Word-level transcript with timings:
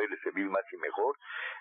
El 0.00 0.06
afán 0.06 0.10
de 0.10 0.16
poder 0.16 0.22
servir 0.22 0.46
más 0.48 0.64
y 0.72 0.76
mejor, 0.76 1.16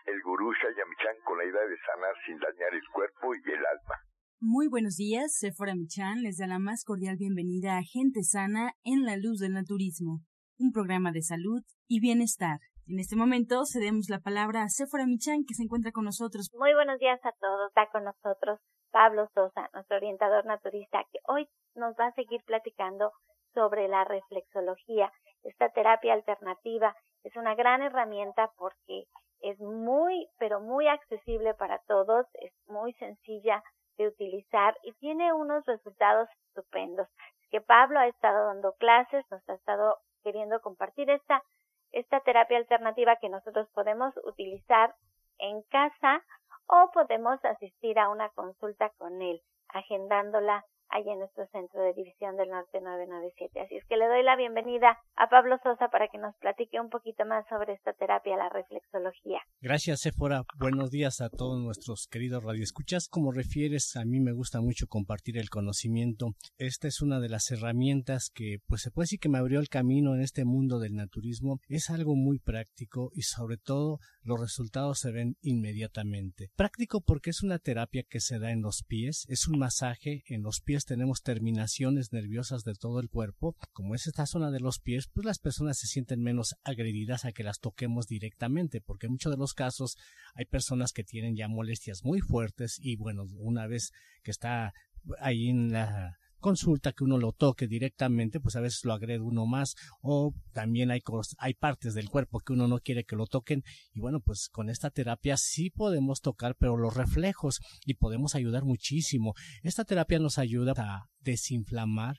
el 0.06 0.22
gurú 0.22 0.54
Shayamichan 0.54 1.16
con 1.26 1.38
la 1.38 1.46
idea 1.46 1.68
de 1.68 1.78
sanar 1.86 2.16
sin 2.26 2.40
dañar 2.40 2.74
el 2.74 2.88
cuerpo 2.94 3.36
y 3.36 3.52
el 3.52 3.66
alma. 3.66 3.96
Muy 4.40 4.68
buenos 4.68 4.96
días, 4.96 5.38
Sephora 5.38 5.76
Michan 5.76 6.24
les 6.24 6.38
da 6.38 6.48
la 6.48 6.60
más 6.60 6.84
cordial 6.84 7.16
bienvenida 7.18 7.78
a 7.78 7.84
Gente 7.84 8.24
Sana 8.24 8.74
en 8.84 9.06
la 9.06 9.16
Luz 9.18 9.40
del 9.40 9.54
Naturismo, 9.54 10.22
un 10.58 10.72
programa 10.72 11.12
de 11.12 11.22
salud 11.22 11.62
y 11.88 12.00
bienestar. 12.00 12.60
En 12.88 13.00
este 13.00 13.16
momento 13.16 13.62
cedemos 13.66 14.10
la 14.10 14.20
palabra 14.20 14.64
a 14.64 14.70
Sephora 14.70 15.06
Michan 15.06 15.46
que 15.48 15.54
se 15.54 15.64
encuentra 15.64 15.92
con 15.92 16.06
nosotros. 16.06 16.50
Muy 16.58 16.74
buenos 16.74 16.98
días 17.00 17.20
a 17.24 17.32
todos. 17.40 17.70
Está 17.70 17.88
con 17.92 18.04
nosotros 18.04 18.60
Pablo 18.92 19.30
Sosa, 19.34 19.70
nuestro 19.74 19.98
orientador 19.98 20.46
naturista, 20.46 21.06
que 21.12 21.20
hoy 21.28 21.48
nos 21.76 21.94
va 21.96 22.08
a 22.08 22.14
seguir 22.14 22.42
platicando 22.46 23.12
sobre 23.54 23.88
la 23.88 24.04
reflexología. 24.04 25.12
Esta 25.44 25.70
terapia 25.70 26.14
alternativa 26.14 26.96
es 27.24 27.36
una 27.36 27.56
gran 27.56 27.82
herramienta 27.82 28.52
porque 28.58 29.06
es 29.42 29.60
muy, 29.60 30.28
pero 30.38 30.60
muy 30.60 30.88
accesible 30.88 31.54
para 31.54 31.80
todos, 31.88 32.26
es 32.36 32.54
muy 32.68 32.94
sencilla 32.94 33.64
de 33.98 34.08
utilizar 34.08 34.78
y 34.84 34.94
tiene 34.94 35.34
unos 35.34 35.66
resultados 35.66 36.30
estupendos. 36.48 37.08
Que 37.50 37.62
Pablo 37.62 38.00
ha 38.00 38.08
estado 38.08 38.48
dando 38.48 38.74
clases, 38.74 39.26
nos 39.30 39.48
ha 39.50 39.54
estado 39.54 39.98
queriendo 40.24 40.62
compartir 40.62 41.10
esta, 41.10 41.44
esta 41.92 42.20
terapia 42.22 42.58
alternativa 42.58 43.18
que 43.18 43.30
nosotros 43.30 43.68
podemos 43.74 44.14
utilizar 44.24 44.96
en 45.40 45.62
casa 45.64 46.24
o 46.68 46.92
podemos 46.94 47.44
asistir 47.44 48.00
a 48.00 48.10
una 48.10 48.30
consulta 48.30 48.92
con 48.98 49.22
él, 49.22 49.42
agendándola 49.70 50.64
allá 50.92 51.14
en 51.14 51.20
nuestro 51.20 51.48
centro 51.52 51.82
de 51.82 51.94
división 51.94 52.38
del 52.38 52.50
norte 52.50 52.80
997. 52.82 53.60
Así 53.62 53.76
es 53.78 53.86
que 53.86 53.98
le 53.98 54.08
doy 54.08 54.24
la 54.24 54.36
bienvenida 54.36 54.98
a 55.16 55.30
Pablo 55.30 55.58
Sosa 55.64 55.90
para 55.90 56.08
que 56.08 56.18
nos 56.18 56.36
platique 56.38 56.80
un 56.80 56.90
poquito 56.90 57.26
más 57.26 57.46
sobre 57.50 57.74
esta 57.74 57.94
terapia, 57.94 58.38
la 58.38 58.50
reflexología. 58.50 59.40
Gracias, 59.62 60.02
Sephora. 60.02 60.44
Buenos 60.60 60.92
días 60.92 61.22
a 61.22 61.30
todos 61.30 61.60
nuestros 61.60 62.08
queridos 62.08 62.44
radioescuchas. 62.44 63.08
Como 63.08 63.32
refieres, 63.32 63.96
a 63.96 64.06
mí 64.06 64.20
me 64.20 64.34
gusta 64.34 64.62
mucho 64.62 64.88
compartir 64.88 65.38
el 65.38 65.50
conocimiento. 65.50 66.34
Esta 66.58 66.88
es 66.88 67.02
una 67.02 67.20
de 67.20 67.30
las 67.30 67.50
herramientas 67.52 68.30
que, 68.34 68.58
pues 68.68 68.82
se 68.82 68.92
puede 68.92 69.06
decir 69.06 69.20
que 69.20 69.30
me 69.30 69.38
abrió 69.38 69.60
el 69.60 69.70
camino 69.70 70.14
en 70.14 70.22
este 70.22 70.46
mundo 70.46 70.80
del 70.80 70.96
naturismo. 70.96 71.60
Es 71.68 71.90
algo 71.90 72.16
muy 72.16 72.40
práctico 72.40 73.12
y 73.14 73.24
sobre 73.24 73.58
todo 73.58 74.00
los 74.24 74.40
resultados 74.40 75.00
se 75.00 75.12
ven 75.12 75.36
inmediatamente. 75.42 76.50
Práctico 76.56 77.02
porque 77.02 77.30
es 77.30 77.44
una 77.44 77.60
terapia 77.60 78.04
que 78.10 78.20
se 78.20 78.40
da 78.40 78.52
en 78.52 78.62
los 78.62 78.84
pies, 78.88 79.26
es 79.30 79.48
un 79.48 79.60
masaje. 79.60 80.24
En 80.26 80.44
los 80.44 80.62
pies 80.62 80.81
tenemos 80.86 81.22
terminaciones 81.22 82.12
nerviosas 82.12 82.64
de 82.64 82.74
todo 82.74 83.00
el 83.00 83.10
cuerpo. 83.10 83.56
Como 83.74 83.96
es 83.96 84.08
esta 84.08 84.26
zona 84.26 84.52
de 84.52 84.60
los 84.60 84.80
pies, 84.80 85.08
pues 85.08 85.26
las 85.26 85.40
personas 85.40 85.78
se 85.78 85.88
sienten 85.88 86.22
menos 86.22 86.56
agredidas 86.64 87.26
a 87.26 87.32
que 87.32 87.44
las 87.44 87.60
toquemos 87.60 88.08
directamente, 88.08 88.82
porque 88.82 89.08
en 89.08 89.14
muchos 89.14 89.32
de 89.32 89.38
los 89.38 89.54
casos 89.54 89.98
hay 90.34 90.46
personas 90.46 90.94
que 90.94 91.04
tienen 91.04 91.36
ya 91.36 91.48
molestias 91.48 92.04
muy 92.04 92.22
fuertes 92.22 92.80
y 92.80 92.96
bueno, 92.96 93.26
una 93.38 93.68
vez 93.68 93.92
que 94.24 94.32
está 94.32 94.74
ahí 95.20 95.50
en 95.50 95.72
la 95.72 96.18
consulta 96.42 96.92
que 96.92 97.06
uno 97.06 97.18
lo 97.18 97.32
toque 97.32 97.68
directamente, 97.68 98.42
pues 98.42 98.58
a 98.58 98.62
veces 98.62 98.84
lo 98.84 98.94
agrede 98.94 99.22
uno 99.22 99.46
más 99.46 99.76
o 100.02 100.34
también 100.52 100.92
hay 100.92 101.02
hay 101.38 101.54
partes 101.54 101.94
del 101.94 102.10
cuerpo 102.10 102.40
que 102.40 102.54
uno 102.54 102.68
no 102.68 102.80
quiere 102.80 103.06
que 103.06 103.16
lo 103.16 103.28
toquen 103.28 103.64
y 103.94 104.02
bueno, 104.02 104.20
pues 104.20 104.50
con 104.50 104.70
esta 104.70 104.90
terapia 104.90 105.38
sí 105.38 105.70
podemos 105.70 106.22
tocar 106.22 106.56
pero 106.60 106.76
los 106.76 106.96
reflejos 106.96 107.62
y 107.86 107.94
podemos 107.94 108.36
ayudar 108.36 108.66
muchísimo. 108.66 109.34
Esta 109.64 109.86
terapia 109.86 110.20
nos 110.20 110.38
ayuda 110.38 110.74
a 110.78 111.06
desinflamar 111.22 112.18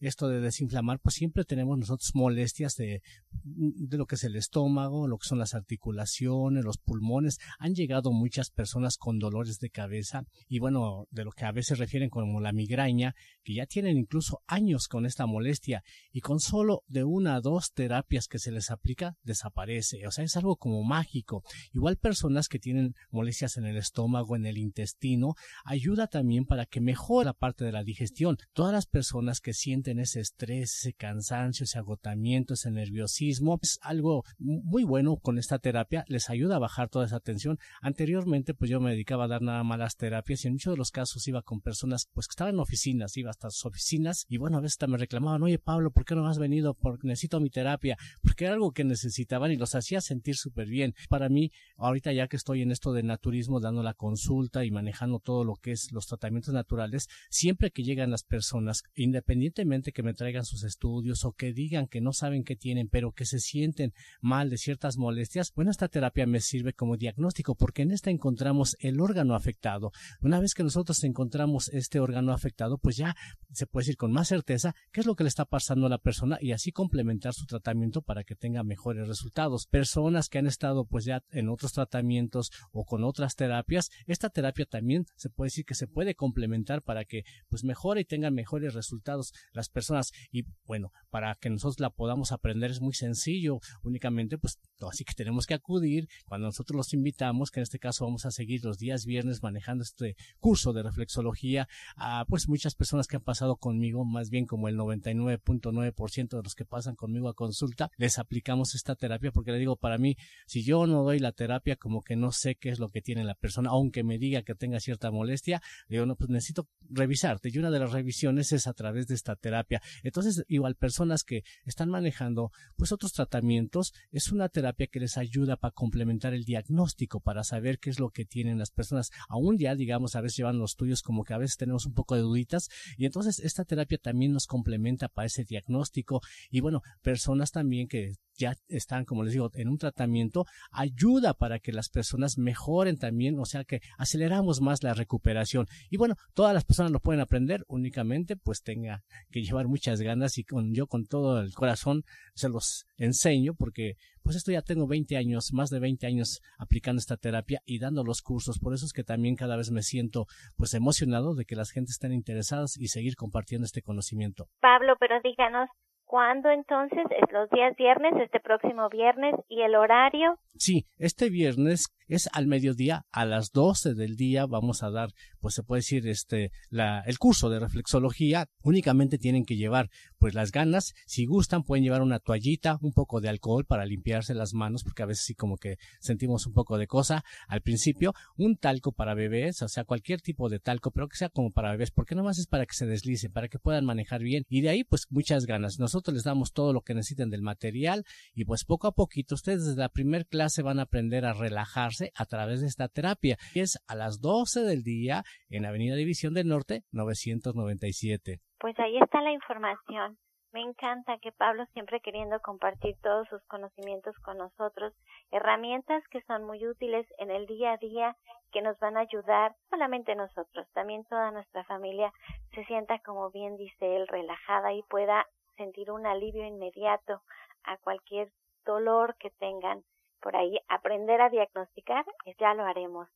esto 0.00 0.28
de 0.28 0.40
desinflamar, 0.40 1.00
pues 1.00 1.14
siempre 1.14 1.44
tenemos 1.44 1.78
nosotros 1.78 2.10
molestias 2.14 2.76
de, 2.76 3.02
de 3.42 3.96
lo 3.98 4.06
que 4.06 4.14
es 4.14 4.24
el 4.24 4.36
estómago, 4.36 5.06
lo 5.06 5.18
que 5.18 5.28
son 5.28 5.38
las 5.38 5.54
articulaciones, 5.54 6.64
los 6.64 6.78
pulmones. 6.78 7.38
Han 7.58 7.74
llegado 7.74 8.12
muchas 8.12 8.50
personas 8.50 8.96
con 8.96 9.18
dolores 9.18 9.58
de 9.58 9.70
cabeza 9.70 10.24
y 10.48 10.58
bueno, 10.58 11.06
de 11.10 11.24
lo 11.24 11.32
que 11.32 11.44
a 11.44 11.52
veces 11.52 11.78
refieren 11.78 12.10
como 12.10 12.40
la 12.40 12.52
migraña, 12.52 13.14
que 13.42 13.54
ya 13.54 13.66
tienen 13.66 13.96
incluso 13.96 14.42
años 14.46 14.88
con 14.88 15.06
esta 15.06 15.26
molestia 15.26 15.82
y 16.12 16.20
con 16.20 16.40
solo 16.40 16.82
de 16.86 17.04
una 17.04 17.36
a 17.36 17.40
dos 17.40 17.72
terapias 17.72 18.28
que 18.28 18.38
se 18.38 18.52
les 18.52 18.70
aplica 18.70 19.16
desaparece. 19.22 20.06
O 20.06 20.10
sea, 20.10 20.24
es 20.24 20.36
algo 20.36 20.56
como 20.56 20.82
mágico. 20.82 21.42
Igual 21.72 21.96
personas 21.96 22.48
que 22.48 22.58
tienen 22.58 22.94
molestias 23.10 23.56
en 23.56 23.64
el 23.64 23.76
estómago, 23.76 24.36
en 24.36 24.46
el 24.46 24.58
intestino, 24.58 25.34
ayuda 25.64 26.06
también 26.06 26.44
para 26.44 26.66
que 26.66 26.80
mejore 26.80 27.26
la 27.26 27.32
parte 27.32 27.64
de 27.64 27.72
la 27.72 27.84
digestión. 27.84 28.38
Todas 28.52 28.72
las 28.72 28.86
personas 28.86 29.40
que 29.40 29.52
sienten 29.52 29.89
ese 29.98 30.20
estrés, 30.20 30.76
ese 30.78 30.92
cansancio, 30.92 31.64
ese 31.64 31.78
agotamiento, 31.78 32.54
ese 32.54 32.70
nerviosismo, 32.70 33.58
es 33.62 33.78
algo 33.82 34.24
muy 34.38 34.84
bueno 34.84 35.16
con 35.16 35.38
esta 35.38 35.58
terapia, 35.58 36.04
les 36.08 36.30
ayuda 36.30 36.56
a 36.56 36.60
bajar 36.60 36.88
toda 36.88 37.06
esa 37.06 37.20
tensión. 37.20 37.58
Anteriormente, 37.80 38.54
pues 38.54 38.70
yo 38.70 38.80
me 38.80 38.90
dedicaba 38.92 39.24
a 39.24 39.28
dar 39.28 39.42
nada 39.42 39.64
más 39.64 39.78
las 39.78 39.96
terapias 39.96 40.44
y 40.44 40.48
en 40.48 40.54
muchos 40.54 40.74
de 40.74 40.78
los 40.78 40.90
casos 40.90 41.26
iba 41.26 41.42
con 41.42 41.60
personas 41.60 42.08
pues 42.12 42.26
que 42.26 42.32
estaban 42.32 42.54
en 42.54 42.60
oficinas, 42.60 43.16
iba 43.16 43.30
hasta 43.30 43.50
sus 43.50 43.66
oficinas 43.66 44.26
y 44.28 44.36
bueno, 44.36 44.58
a 44.58 44.60
veces 44.60 44.78
me 44.88 44.98
reclamaban, 44.98 45.42
oye 45.42 45.58
Pablo, 45.58 45.90
¿por 45.90 46.04
qué 46.04 46.14
no 46.14 46.26
has 46.26 46.38
venido? 46.38 46.74
Porque 46.74 47.06
necesito 47.06 47.40
mi 47.40 47.50
terapia, 47.50 47.96
porque 48.22 48.44
era 48.44 48.54
algo 48.54 48.72
que 48.72 48.84
necesitaban 48.84 49.50
y 49.52 49.56
los 49.56 49.74
hacía 49.74 50.00
sentir 50.00 50.36
súper 50.36 50.68
bien. 50.68 50.94
Para 51.08 51.28
mí, 51.28 51.52
ahorita 51.76 52.12
ya 52.12 52.28
que 52.28 52.36
estoy 52.36 52.62
en 52.62 52.70
esto 52.70 52.92
de 52.92 53.02
naturismo, 53.02 53.60
dando 53.60 53.82
la 53.82 53.94
consulta 53.94 54.64
y 54.64 54.70
manejando 54.70 55.18
todo 55.18 55.44
lo 55.44 55.56
que 55.56 55.72
es 55.72 55.92
los 55.92 56.06
tratamientos 56.06 56.54
naturales, 56.54 57.08
siempre 57.30 57.70
que 57.70 57.82
llegan 57.82 58.10
las 58.10 58.24
personas, 58.24 58.82
independientemente 58.94 59.79
que 59.82 60.02
me 60.02 60.14
traigan 60.14 60.44
sus 60.44 60.62
estudios 60.62 61.24
o 61.24 61.32
que 61.32 61.52
digan 61.52 61.86
que 61.86 62.00
no 62.00 62.12
saben 62.12 62.44
qué 62.44 62.56
tienen, 62.56 62.88
pero 62.88 63.12
que 63.12 63.24
se 63.24 63.40
sienten 63.40 63.92
mal 64.20 64.50
de 64.50 64.58
ciertas 64.58 64.96
molestias, 64.96 65.52
bueno, 65.54 65.70
esta 65.70 65.88
terapia 65.88 66.26
me 66.26 66.40
sirve 66.40 66.72
como 66.72 66.96
diagnóstico 66.96 67.54
porque 67.54 67.82
en 67.82 67.90
esta 67.90 68.10
encontramos 68.10 68.76
el 68.80 69.00
órgano 69.00 69.34
afectado. 69.34 69.92
Una 70.20 70.40
vez 70.40 70.54
que 70.54 70.62
nosotros 70.62 71.02
encontramos 71.04 71.68
este 71.68 72.00
órgano 72.00 72.32
afectado, 72.32 72.78
pues 72.78 72.96
ya 72.96 73.16
se 73.52 73.66
puede 73.66 73.84
decir 73.84 73.96
con 73.96 74.12
más 74.12 74.28
certeza 74.28 74.74
qué 74.92 75.00
es 75.00 75.06
lo 75.06 75.16
que 75.16 75.24
le 75.24 75.28
está 75.28 75.44
pasando 75.46 75.86
a 75.86 75.90
la 75.90 75.98
persona 75.98 76.38
y 76.40 76.52
así 76.52 76.70
complementar 76.70 77.32
su 77.32 77.46
tratamiento 77.46 78.02
para 78.02 78.24
que 78.24 78.36
tenga 78.36 78.62
mejores 78.62 79.08
resultados. 79.08 79.66
Personas 79.66 80.28
que 80.28 80.38
han 80.38 80.46
estado 80.46 80.84
pues 80.84 81.04
ya 81.04 81.24
en 81.30 81.48
otros 81.48 81.72
tratamientos 81.72 82.52
o 82.72 82.84
con 82.84 83.04
otras 83.04 83.36
terapias, 83.36 83.90
esta 84.06 84.30
terapia 84.30 84.66
también 84.66 85.06
se 85.16 85.30
puede 85.30 85.46
decir 85.46 85.64
que 85.64 85.74
se 85.74 85.86
puede 85.86 86.14
complementar 86.14 86.82
para 86.82 87.04
que 87.04 87.24
pues 87.48 87.64
mejore 87.64 88.02
y 88.02 88.04
tengan 88.04 88.34
mejores 88.34 88.74
resultados 88.74 89.32
las 89.52 89.68
personas. 89.70 90.12
Y 90.30 90.44
bueno, 90.66 90.92
para 91.10 91.34
que 91.34 91.50
nosotros 91.50 91.80
la 91.80 91.90
podamos 91.90 92.32
aprender 92.32 92.70
es 92.70 92.80
muy 92.80 92.94
sencillo, 92.94 93.60
únicamente 93.82 94.38
pues 94.38 94.58
así 94.88 95.04
que 95.04 95.14
tenemos 95.14 95.46
que 95.46 95.54
acudir 95.54 96.08
cuando 96.26 96.46
nosotros 96.46 96.76
los 96.76 96.94
invitamos, 96.94 97.50
que 97.50 97.60
en 97.60 97.62
este 97.62 97.78
caso 97.78 98.04
vamos 98.04 98.26
a 98.26 98.30
seguir 98.30 98.64
los 98.64 98.78
días 98.78 99.04
viernes 99.04 99.42
manejando 99.42 99.82
este 99.82 100.16
curso 100.38 100.72
de 100.72 100.82
reflexología 100.82 101.68
a 101.96 102.24
pues 102.28 102.48
muchas 102.48 102.74
personas 102.74 103.06
que 103.06 103.16
han 103.16 103.22
pasado 103.22 103.56
conmigo, 103.56 104.04
más 104.04 104.30
bien 104.30 104.46
como 104.46 104.68
el 104.68 104.76
99.9% 104.76 106.36
de 106.36 106.42
los 106.42 106.54
que 106.54 106.64
pasan 106.64 106.96
conmigo 106.96 107.28
a 107.28 107.34
consulta, 107.34 107.90
les 107.96 108.18
aplicamos 108.18 108.74
esta 108.74 108.94
terapia 108.94 109.32
porque 109.32 109.52
le 109.52 109.58
digo, 109.58 109.76
para 109.76 109.98
mí, 109.98 110.16
si 110.46 110.62
yo 110.62 110.86
no 110.86 111.02
doy 111.02 111.18
la 111.18 111.32
terapia, 111.32 111.76
como 111.76 112.02
que 112.02 112.16
no 112.16 112.32
sé 112.32 112.56
qué 112.56 112.70
es 112.70 112.78
lo 112.78 112.90
que 112.90 113.02
tiene 113.02 113.24
la 113.24 113.34
persona, 113.34 113.70
aunque 113.70 114.04
me 114.04 114.18
diga 114.18 114.42
que 114.42 114.54
tenga 114.54 114.80
cierta 114.80 115.10
molestia, 115.10 115.62
digo, 115.88 116.06
no, 116.06 116.16
pues 116.16 116.30
necesito 116.30 116.68
revisarte 116.88 117.50
y 117.52 117.58
una 117.58 117.70
de 117.70 117.78
las 117.78 117.92
revisiones 117.92 118.52
es 118.52 118.66
a 118.66 118.72
través 118.72 119.06
de 119.06 119.14
esta 119.14 119.36
terapia. 119.36 119.59
Entonces, 120.02 120.44
igual 120.48 120.74
personas 120.74 121.24
que 121.24 121.44
están 121.64 121.90
manejando 121.90 122.50
pues 122.76 122.92
otros 122.92 123.12
tratamientos, 123.12 123.92
es 124.10 124.32
una 124.32 124.48
terapia 124.48 124.86
que 124.86 125.00
les 125.00 125.16
ayuda 125.16 125.56
para 125.56 125.72
complementar 125.72 126.34
el 126.34 126.44
diagnóstico, 126.44 127.20
para 127.20 127.44
saber 127.44 127.78
qué 127.78 127.90
es 127.90 127.98
lo 127.98 128.10
que 128.10 128.24
tienen 128.24 128.58
las 128.58 128.70
personas. 128.70 129.10
Aún 129.28 129.58
ya, 129.58 129.74
digamos, 129.74 130.16
a 130.16 130.20
veces 130.20 130.38
llevan 130.38 130.58
los 130.58 130.76
tuyos 130.76 131.02
como 131.02 131.24
que 131.24 131.34
a 131.34 131.38
veces 131.38 131.56
tenemos 131.56 131.86
un 131.86 131.94
poco 131.94 132.14
de 132.14 132.22
duditas 132.22 132.68
y 132.96 133.06
entonces 133.06 133.38
esta 133.40 133.64
terapia 133.64 133.98
también 133.98 134.32
nos 134.32 134.46
complementa 134.46 135.08
para 135.08 135.26
ese 135.26 135.44
diagnóstico 135.44 136.20
y 136.50 136.60
bueno, 136.60 136.82
personas 137.02 137.50
también 137.50 137.88
que 137.88 138.14
ya 138.40 138.56
están, 138.68 139.04
como 139.04 139.22
les 139.22 139.34
digo, 139.34 139.50
en 139.54 139.68
un 139.68 139.78
tratamiento, 139.78 140.46
ayuda 140.70 141.34
para 141.34 141.58
que 141.58 141.72
las 141.72 141.90
personas 141.90 142.38
mejoren 142.38 142.96
también, 142.96 143.38
o 143.38 143.44
sea 143.44 143.64
que 143.64 143.82
aceleramos 143.98 144.60
más 144.60 144.82
la 144.82 144.94
recuperación. 144.94 145.66
Y 145.90 145.98
bueno, 145.98 146.16
todas 146.34 146.54
las 146.54 146.64
personas 146.64 146.90
lo 146.90 147.00
pueden 147.00 147.20
aprender, 147.20 147.64
únicamente 147.68 148.36
pues 148.36 148.62
tenga 148.62 149.04
que 149.30 149.39
llevar 149.42 149.68
muchas 149.68 150.00
ganas 150.00 150.38
y 150.38 150.44
con, 150.44 150.74
yo 150.74 150.86
con 150.86 151.06
todo 151.06 151.40
el 151.40 151.52
corazón 151.54 152.04
se 152.34 152.48
los 152.48 152.86
enseño 152.96 153.54
porque 153.54 153.96
pues 154.22 154.36
esto 154.36 154.52
ya 154.52 154.62
tengo 154.62 154.86
20 154.86 155.16
años, 155.16 155.52
más 155.52 155.70
de 155.70 155.80
20 155.80 156.06
años 156.06 156.40
aplicando 156.58 157.00
esta 157.00 157.16
terapia 157.16 157.60
y 157.64 157.78
dando 157.78 158.04
los 158.04 158.22
cursos. 158.22 158.58
Por 158.58 158.74
eso 158.74 158.86
es 158.86 158.92
que 158.92 159.04
también 159.04 159.36
cada 159.36 159.56
vez 159.56 159.70
me 159.70 159.82
siento 159.82 160.26
pues 160.56 160.74
emocionado 160.74 161.34
de 161.34 161.44
que 161.44 161.56
las 161.56 161.70
gentes 161.70 161.92
estén 161.92 162.12
interesadas 162.12 162.76
y 162.76 162.88
seguir 162.88 163.16
compartiendo 163.16 163.64
este 163.64 163.82
conocimiento. 163.82 164.48
Pablo, 164.60 164.94
pero 164.98 165.20
díganos, 165.22 165.68
¿Cuándo 166.10 166.50
entonces? 166.50 167.04
¿Es 167.22 167.32
los 167.32 167.48
días 167.50 167.76
viernes, 167.76 168.14
este 168.20 168.40
próximo 168.40 168.88
viernes 168.88 169.36
y 169.48 169.62
el 169.62 169.76
horario? 169.76 170.40
Sí, 170.56 170.88
este 170.98 171.30
viernes 171.30 171.86
es 172.08 172.28
al 172.32 172.48
mediodía, 172.48 173.06
a 173.12 173.24
las 173.24 173.52
12 173.52 173.94
del 173.94 174.16
día 174.16 174.44
vamos 174.44 174.82
a 174.82 174.90
dar, 174.90 175.10
pues 175.38 175.54
se 175.54 175.62
puede 175.62 175.78
decir, 175.78 176.08
este, 176.08 176.50
la, 176.68 177.02
el 177.06 177.18
curso 177.18 177.48
de 177.48 177.60
reflexología. 177.60 178.48
Únicamente 178.64 179.16
tienen 179.16 179.44
que 179.44 179.54
llevar, 179.54 179.88
pues 180.18 180.34
las 180.34 180.50
ganas. 180.50 180.92
Si 181.06 181.24
gustan, 181.24 181.62
pueden 181.62 181.84
llevar 181.84 182.02
una 182.02 182.18
toallita, 182.18 182.78
un 182.82 182.92
poco 182.92 183.20
de 183.20 183.28
alcohol 183.28 183.64
para 183.64 183.86
limpiarse 183.86 184.34
las 184.34 184.52
manos, 184.52 184.82
porque 184.82 185.04
a 185.04 185.06
veces 185.06 185.24
sí 185.24 185.36
como 185.36 185.56
que 185.58 185.76
sentimos 186.00 186.48
un 186.48 186.52
poco 186.52 186.76
de 186.76 186.88
cosa 186.88 187.22
al 187.46 187.60
principio. 187.60 188.12
Un 188.36 188.56
talco 188.56 188.90
para 188.90 189.14
bebés, 189.14 189.62
o 189.62 189.68
sea, 189.68 189.84
cualquier 189.84 190.20
tipo 190.20 190.48
de 190.48 190.58
talco, 190.58 190.90
pero 190.90 191.06
que 191.06 191.16
sea 191.16 191.28
como 191.28 191.52
para 191.52 191.70
bebés, 191.70 191.92
porque 191.92 192.16
no 192.16 192.24
más 192.24 192.38
es 192.38 192.48
para 192.48 192.66
que 192.66 192.74
se 192.74 192.86
deslicen, 192.86 193.32
para 193.32 193.46
que 193.46 193.60
puedan 193.60 193.84
manejar 193.84 194.22
bien. 194.22 194.44
Y 194.48 194.62
de 194.62 194.70
ahí, 194.70 194.82
pues 194.82 195.06
muchas 195.10 195.46
ganas. 195.46 195.78
Nosotros 195.78 195.99
les 196.08 196.24
damos 196.24 196.52
todo 196.52 196.72
lo 196.72 196.80
que 196.80 196.94
necesiten 196.94 197.30
del 197.30 197.42
material 197.42 198.04
y 198.34 198.44
pues 198.44 198.64
poco 198.64 198.88
a 198.88 198.92
poquito 198.92 199.34
ustedes 199.34 199.66
desde 199.66 199.80
la 199.80 199.88
primera 199.88 200.24
clase 200.24 200.62
van 200.62 200.78
a 200.78 200.82
aprender 200.82 201.24
a 201.24 201.32
relajarse 201.32 202.10
a 202.16 202.24
través 202.26 202.60
de 202.60 202.66
esta 202.66 202.88
terapia. 202.88 203.36
Y 203.54 203.60
es 203.60 203.78
a 203.86 203.94
las 203.94 204.20
12 204.20 204.62
del 204.62 204.82
día 204.82 205.22
en 205.48 205.66
Avenida 205.66 205.96
División 205.96 206.34
del 206.34 206.48
Norte 206.48 206.82
997. 206.92 208.40
Pues 208.58 208.78
ahí 208.78 208.98
está 208.98 209.20
la 209.22 209.32
información. 209.32 210.18
Me 210.52 210.62
encanta 210.62 211.16
que 211.18 211.30
Pablo 211.30 211.64
siempre 211.72 212.00
queriendo 212.00 212.40
compartir 212.40 212.96
todos 213.02 213.28
sus 213.28 213.40
conocimientos 213.44 214.16
con 214.18 214.38
nosotros, 214.38 214.92
herramientas 215.30 216.02
que 216.10 216.22
son 216.22 216.44
muy 216.44 216.66
útiles 216.66 217.06
en 217.18 217.30
el 217.30 217.46
día 217.46 217.72
a 217.72 217.76
día, 217.76 218.16
que 218.50 218.60
nos 218.60 218.76
van 218.80 218.96
a 218.96 219.00
ayudar, 219.00 219.54
solamente 219.70 220.16
nosotros, 220.16 220.66
también 220.72 221.04
toda 221.04 221.30
nuestra 221.30 221.62
familia 221.64 222.12
se 222.52 222.64
sienta, 222.64 222.98
como 222.98 223.30
bien 223.30 223.56
dice 223.56 223.94
él, 223.94 224.08
relajada 224.08 224.72
y 224.72 224.82
pueda 224.82 225.24
sentir 225.60 225.90
un 225.90 226.06
alivio 226.06 226.46
inmediato 226.46 227.20
a 227.64 227.76
cualquier 227.76 228.32
dolor 228.64 229.14
que 229.18 229.28
tengan 229.28 229.84
por 230.22 230.34
ahí 230.34 230.58
aprender 230.68 231.20
a 231.20 231.28
diagnosticar, 231.28 232.06
ya 232.38 232.54
lo 232.54 232.64
haremos 232.64 233.06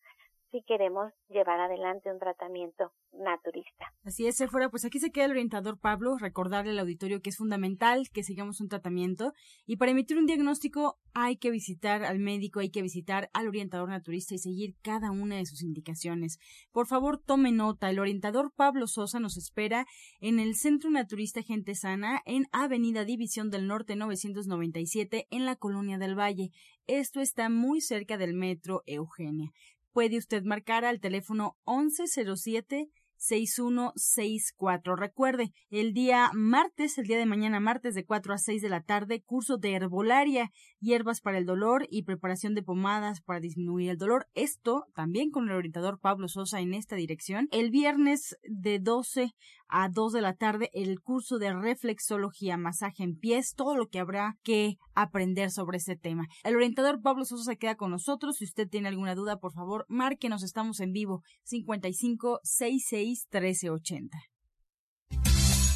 si 0.52 0.64
queremos 0.64 1.12
llevar 1.30 1.60
adelante 1.60 2.12
un 2.12 2.20
tratamiento 2.20 2.92
naturista. 3.14 3.94
Así 4.04 4.28
es, 4.28 4.44
fuera, 4.50 4.70
pues 4.70 4.86
aquí 4.86 5.00
se 5.00 5.12
queda 5.12 5.26
el 5.26 5.32
orientador 5.32 5.80
Pablo, 5.80 6.18
recordarle 6.18 6.72
al 6.72 6.80
auditorio 6.80 7.22
que 7.22 7.30
es 7.30 7.38
fundamental 7.38 8.10
que 8.14 8.24
sigamos 8.24 8.62
un 8.62 8.68
tratamiento 8.68 9.34
y 9.66 9.78
para 9.78 9.92
emitir 9.92 10.18
un 10.18 10.26
diagnóstico 10.26 10.98
hay 11.14 11.38
que 11.38 11.52
visitar 11.52 12.04
al 12.04 12.20
médico, 12.20 12.60
hay 12.60 12.70
que 12.70 12.82
visitar 12.82 13.30
al 13.34 13.48
orientador 13.48 13.90
naturista 13.90 14.36
y 14.36 14.40
seguir 14.40 14.76
cada 14.82 15.12
una 15.12 15.38
de 15.38 15.46
sus 15.46 15.62
indicaciones. 15.62 16.40
Por 16.72 16.88
favor, 16.88 17.20
tome 17.20 17.52
nota, 17.52 17.90
el 17.90 18.00
orientador 18.00 18.52
Pablo 18.56 18.88
Sosa 18.88 19.20
nos 19.20 19.38
espera 19.38 19.86
en 20.20 20.40
el 20.40 20.56
Centro 20.56 20.90
Naturista 20.90 21.44
Gente 21.44 21.76
Sana 21.76 22.22
en 22.26 22.46
Avenida 22.52 23.06
División 23.06 23.50
del 23.50 23.68
Norte 23.68 23.96
997 23.96 25.28
en 25.30 25.46
la 25.46 25.56
Colonia 25.56 25.98
del 25.98 26.18
Valle. 26.18 26.52
Esto 26.88 27.22
está 27.22 27.50
muy 27.50 27.82
cerca 27.82 28.18
del 28.18 28.34
metro 28.34 28.82
Eugenia 28.88 29.52
puede 30.00 30.18
usted 30.18 30.44
marcar 30.46 30.86
al 30.86 31.02
teléfono 31.02 31.58
1107 31.68 32.90
6164. 33.18 34.96
Recuerde, 34.96 35.52
el 35.70 35.94
día 35.94 36.32
martes, 36.34 36.98
el 36.98 37.06
día 37.06 37.18
de 37.18 37.26
mañana 37.26 37.60
martes 37.60 37.96
de 37.96 38.06
4 38.06 38.34
a 38.34 38.38
6 38.38 38.62
de 38.62 38.70
la 38.70 38.82
tarde, 38.82 39.22
curso 39.22 39.58
de 39.58 39.74
herbolaria, 39.74 40.52
hierbas 40.80 41.20
para 41.20 41.38
el 41.38 41.46
dolor 41.46 41.86
y 41.90 42.04
preparación 42.04 42.56
de 42.56 42.64
pomadas 42.64 43.20
para 43.20 43.42
disminuir 43.42 43.90
el 43.90 43.98
dolor. 43.98 44.28
Esto 44.36 44.86
también 44.96 45.32
con 45.32 45.50
el 45.50 45.56
orientador 45.56 46.00
Pablo 46.00 46.30
Sosa 46.30 46.62
en 46.62 46.74
esta 46.74 46.96
dirección. 46.96 47.50
El 47.52 47.70
viernes 47.70 48.38
de 48.44 48.80
12 48.80 49.34
a 49.70 49.90
2 49.90 50.14
de 50.14 50.22
la 50.22 50.34
tarde 50.34 50.70
el 50.74 51.00
curso 51.02 51.38
de 51.38 51.54
reflexología, 51.54 52.58
masaje 52.58 53.04
en 53.04 53.16
pies, 53.18 53.54
todo 53.56 53.76
lo 53.76 53.88
que 53.88 54.00
habrá 54.00 54.38
que 54.44 54.76
aprender 54.94 55.52
sobre 55.52 55.78
este 55.78 55.96
tema. 55.96 56.28
El 56.44 56.56
orientador 56.56 57.02
Pablo 57.02 57.26
Sosa 57.26 57.44
se 57.44 57.58
queda 57.58 57.76
con 57.76 57.92
nosotros. 57.92 58.38
Si 58.38 58.46
usted 58.46 58.68
tiene 58.68 58.88
alguna 58.88 59.16
duda, 59.16 59.38
por 59.38 59.54
favor, 59.54 59.86
márquenos. 59.88 60.44
Estamos 60.44 60.80
en 60.80 60.92
vivo 60.92 61.22
55 61.44 62.40
66 62.44 63.28
1380. 63.32 64.18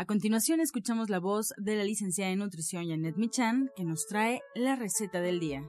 A 0.00 0.04
continuación 0.04 0.60
escuchamos 0.60 1.10
la 1.10 1.18
voz 1.18 1.52
de 1.56 1.74
la 1.74 1.82
licenciada 1.82 2.30
en 2.30 2.38
nutrición 2.38 2.88
Janet 2.88 3.16
Michan 3.16 3.68
que 3.74 3.82
nos 3.82 4.06
trae 4.06 4.42
la 4.54 4.76
receta 4.76 5.20
del 5.20 5.40
día. 5.40 5.64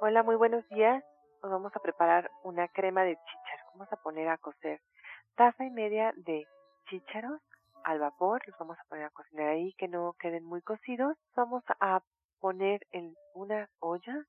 Hola, 0.00 0.22
muy 0.22 0.36
buenos 0.36 0.66
días. 0.70 1.04
Hoy 1.42 1.50
vamos 1.50 1.76
a 1.76 1.80
preparar 1.80 2.30
una 2.42 2.68
crema 2.68 3.04
de 3.04 3.16
chícharos. 3.16 3.66
Vamos 3.74 3.92
a 3.92 3.96
poner 3.96 4.26
a 4.26 4.38
cocer 4.38 4.80
taza 5.36 5.66
y 5.66 5.70
media 5.70 6.14
de 6.16 6.46
chícharos 6.88 7.42
al 7.84 7.98
vapor. 7.98 8.40
Los 8.46 8.56
vamos 8.58 8.78
a 8.78 8.88
poner 8.88 9.04
a 9.04 9.10
cocinar 9.10 9.48
ahí 9.48 9.74
que 9.76 9.86
no 9.86 10.14
queden 10.18 10.44
muy 10.44 10.62
cocidos. 10.62 11.14
Vamos 11.36 11.62
a 11.78 12.00
poner 12.40 12.86
en 12.92 13.14
una 13.34 13.68
olla 13.80 14.26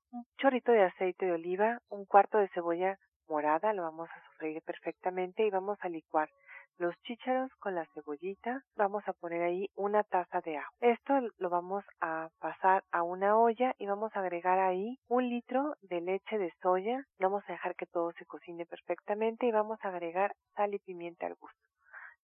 chorrito 0.52 0.72
de 0.72 0.82
aceite 0.82 1.24
de 1.24 1.32
oliva, 1.32 1.80
un 1.88 2.04
cuarto 2.04 2.36
de 2.36 2.48
cebolla 2.48 2.98
morada, 3.26 3.72
lo 3.72 3.84
vamos 3.84 4.10
a 4.10 4.22
sofreír 4.26 4.60
perfectamente 4.60 5.46
y 5.46 5.50
vamos 5.50 5.78
a 5.80 5.88
licuar 5.88 6.28
los 6.76 6.94
chícharos 7.04 7.50
con 7.58 7.74
la 7.74 7.86
cebollita, 7.94 8.62
vamos 8.76 9.02
a 9.06 9.14
poner 9.14 9.44
ahí 9.44 9.70
una 9.76 10.02
taza 10.04 10.42
de 10.42 10.58
agua. 10.58 10.74
Esto 10.82 11.14
lo 11.38 11.48
vamos 11.48 11.84
a 12.02 12.28
pasar 12.38 12.84
a 12.92 13.02
una 13.02 13.38
olla 13.38 13.72
y 13.78 13.86
vamos 13.86 14.14
a 14.14 14.20
agregar 14.20 14.58
ahí 14.58 14.98
un 15.08 15.26
litro 15.30 15.74
de 15.80 16.02
leche 16.02 16.36
de 16.36 16.52
soya, 16.60 17.02
vamos 17.18 17.42
a 17.48 17.52
dejar 17.52 17.74
que 17.74 17.86
todo 17.86 18.12
se 18.18 18.26
cocine 18.26 18.66
perfectamente 18.66 19.46
y 19.46 19.52
vamos 19.52 19.78
a 19.82 19.88
agregar 19.88 20.34
sal 20.54 20.74
y 20.74 20.80
pimienta 20.80 21.24
al 21.24 21.34
gusto. 21.36 21.61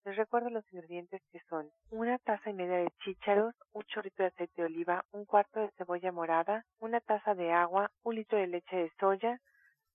Les 0.08 0.16
recuerdo 0.16 0.48
los 0.48 0.64
ingredientes 0.72 1.20
que 1.30 1.40
son 1.50 1.70
una 1.90 2.16
taza 2.16 2.48
y 2.48 2.54
media 2.54 2.78
de 2.78 2.90
chícharos, 3.04 3.54
un 3.74 3.82
chorrito 3.82 4.22
de 4.22 4.28
aceite 4.28 4.62
de 4.62 4.64
oliva, 4.64 5.04
un 5.12 5.26
cuarto 5.26 5.60
de 5.60 5.70
cebolla 5.76 6.12
morada, 6.12 6.64
una 6.78 7.00
taza 7.00 7.34
de 7.34 7.52
agua, 7.52 7.90
un 8.04 8.14
litro 8.14 8.38
de 8.38 8.46
leche 8.46 8.74
de 8.74 8.92
soya, 8.98 9.38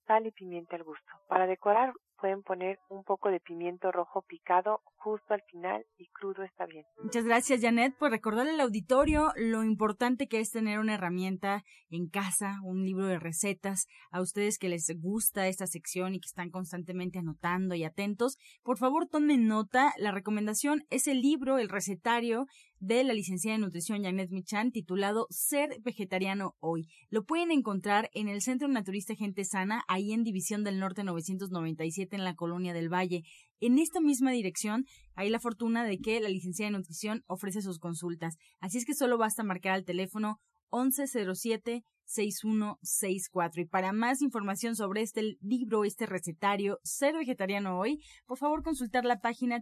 sal 0.05 0.27
y 0.27 0.32
pimienta 0.32 0.75
al 0.75 0.84
gusto. 0.84 1.12
Para 1.27 1.48
decorar 1.48 1.93
pueden 2.23 2.41
poner 2.41 2.79
un 2.87 3.03
poco 3.03 3.29
de 3.29 3.41
pimiento 3.41 3.91
rojo 3.91 4.21
picado 4.21 4.79
justo 4.95 5.33
al 5.33 5.41
final 5.41 5.85
y 5.97 6.07
crudo 6.07 6.43
está 6.43 6.65
bien. 6.65 6.85
Muchas 7.03 7.25
gracias 7.25 7.59
Janet 7.59 7.97
por 7.97 8.11
recordarle 8.11 8.53
al 8.53 8.61
auditorio 8.61 9.33
lo 9.35 9.61
importante 9.61 10.29
que 10.29 10.39
es 10.39 10.49
tener 10.49 10.79
una 10.79 10.93
herramienta 10.93 11.65
en 11.89 12.07
casa, 12.07 12.61
un 12.63 12.85
libro 12.85 13.07
de 13.07 13.19
recetas. 13.19 13.87
A 14.09 14.21
ustedes 14.21 14.57
que 14.57 14.69
les 14.69 14.87
gusta 15.01 15.49
esta 15.49 15.67
sección 15.67 16.15
y 16.15 16.21
que 16.21 16.27
están 16.27 16.49
constantemente 16.49 17.19
anotando 17.19 17.75
y 17.75 17.83
atentos, 17.83 18.37
por 18.63 18.77
favor 18.77 19.09
tomen 19.09 19.45
nota. 19.45 19.91
La 19.97 20.11
recomendación 20.11 20.85
es 20.89 21.07
el 21.07 21.19
libro, 21.19 21.57
el 21.57 21.67
recetario 21.67 22.45
de 22.83 23.01
la 23.05 23.13
licenciada 23.13 23.55
en 23.55 23.61
nutrición 23.61 24.03
Janet 24.03 24.29
Michan 24.29 24.71
titulado 24.71 25.25
Ser 25.29 25.79
vegetariano 25.83 26.57
hoy. 26.59 26.89
Lo 27.09 27.23
pueden 27.23 27.49
encontrar 27.49 28.09
en 28.13 28.27
el 28.27 28.41
Centro 28.41 28.67
Naturista 28.67 29.15
Gente 29.15 29.45
Sana, 29.45 29.83
ahí 29.87 30.11
en 30.11 30.23
División 30.23 30.65
del 30.65 30.79
Norte 30.79 31.05
997 31.05 32.13
en 32.13 32.25
la 32.25 32.35
Colonia 32.35 32.73
del 32.73 32.91
Valle. 32.91 33.23
En 33.61 33.79
esta 33.79 34.01
misma 34.01 34.31
dirección 34.31 34.83
hay 35.15 35.29
la 35.29 35.39
fortuna 35.39 35.85
de 35.85 35.97
que 35.99 36.19
la 36.19 36.27
licenciada 36.27 36.67
en 36.67 36.73
nutrición 36.73 37.23
ofrece 37.27 37.61
sus 37.61 37.79
consultas. 37.79 38.35
Así 38.59 38.79
es 38.79 38.85
que 38.85 38.95
solo 38.95 39.17
basta 39.17 39.43
marcar 39.43 39.75
al 39.75 39.85
teléfono 39.85 40.41
1107 40.73 41.85
6164. 42.05 43.61
Y 43.61 43.65
para 43.65 43.93
más 43.93 44.21
información 44.21 44.75
sobre 44.75 45.03
este 45.03 45.37
libro, 45.39 45.85
este 45.85 46.05
recetario 46.05 46.79
Ser 46.83 47.15
Vegetariano 47.15 47.79
Hoy, 47.79 48.01
por 48.25 48.37
favor 48.37 48.61
consultar 48.61 49.05
la 49.05 49.21
página 49.21 49.61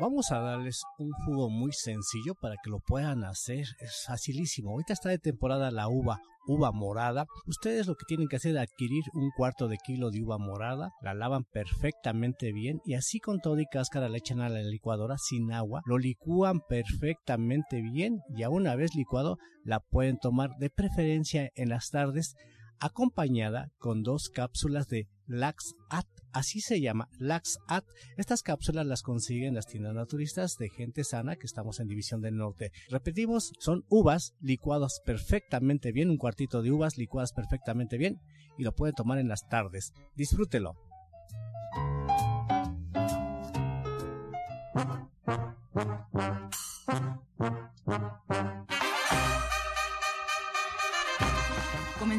Vamos 0.00 0.30
a 0.30 0.38
darles 0.38 0.84
un 0.98 1.10
jugo 1.10 1.50
muy 1.50 1.72
sencillo 1.72 2.36
para 2.40 2.54
que 2.62 2.70
lo 2.70 2.78
puedan 2.78 3.24
hacer. 3.24 3.66
Es 3.80 4.04
facilísimo. 4.06 4.70
Ahorita 4.70 4.92
está 4.92 5.08
de 5.08 5.18
temporada 5.18 5.72
la 5.72 5.88
uva, 5.88 6.20
uva 6.46 6.70
morada. 6.70 7.26
Ustedes 7.46 7.88
lo 7.88 7.96
que 7.96 8.04
tienen 8.06 8.28
que 8.28 8.36
hacer 8.36 8.54
es 8.54 8.62
adquirir 8.62 9.02
un 9.14 9.32
cuarto 9.36 9.66
de 9.66 9.76
kilo 9.76 10.12
de 10.12 10.22
uva 10.22 10.38
morada, 10.38 10.92
la 11.02 11.14
lavan 11.14 11.42
perfectamente 11.50 12.52
bien 12.52 12.80
y 12.84 12.94
así 12.94 13.18
con 13.18 13.40
todo 13.40 13.58
y 13.58 13.66
cáscara 13.66 14.08
le 14.08 14.18
echan 14.18 14.40
a 14.40 14.48
la 14.48 14.62
licuadora 14.62 15.18
sin 15.18 15.50
agua, 15.50 15.82
lo 15.84 15.98
licúan 15.98 16.60
perfectamente 16.60 17.82
bien 17.82 18.20
y 18.36 18.44
a 18.44 18.50
una 18.50 18.76
vez 18.76 18.94
licuado 18.94 19.36
la 19.64 19.80
pueden 19.80 20.18
tomar 20.18 20.50
de 20.60 20.70
preferencia 20.70 21.50
en 21.56 21.70
las 21.70 21.90
tardes 21.90 22.36
acompañada 22.78 23.70
con 23.78 24.04
dos 24.04 24.30
cápsulas 24.32 24.86
de 24.86 25.08
Laxat, 25.28 26.06
así 26.32 26.60
se 26.60 26.80
llama, 26.80 27.08
Laxat. 27.18 27.84
Estas 28.16 28.42
cápsulas 28.42 28.86
las 28.86 29.02
consiguen 29.02 29.54
las 29.54 29.66
tiendas 29.66 29.94
naturistas 29.94 30.56
de 30.56 30.70
gente 30.70 31.04
sana 31.04 31.36
que 31.36 31.46
estamos 31.46 31.80
en 31.80 31.88
División 31.88 32.20
del 32.22 32.36
Norte. 32.36 32.72
Repetimos, 32.88 33.52
son 33.58 33.84
uvas 33.88 34.34
licuadas 34.40 35.00
perfectamente 35.04 35.92
bien, 35.92 36.10
un 36.10 36.16
cuartito 36.16 36.62
de 36.62 36.72
uvas 36.72 36.96
licuadas 36.96 37.32
perfectamente 37.32 37.98
bien 37.98 38.18
y 38.56 38.64
lo 38.64 38.74
pueden 38.74 38.94
tomar 38.94 39.18
en 39.18 39.28
las 39.28 39.46
tardes. 39.48 39.92
Disfrútelo. 40.16 40.87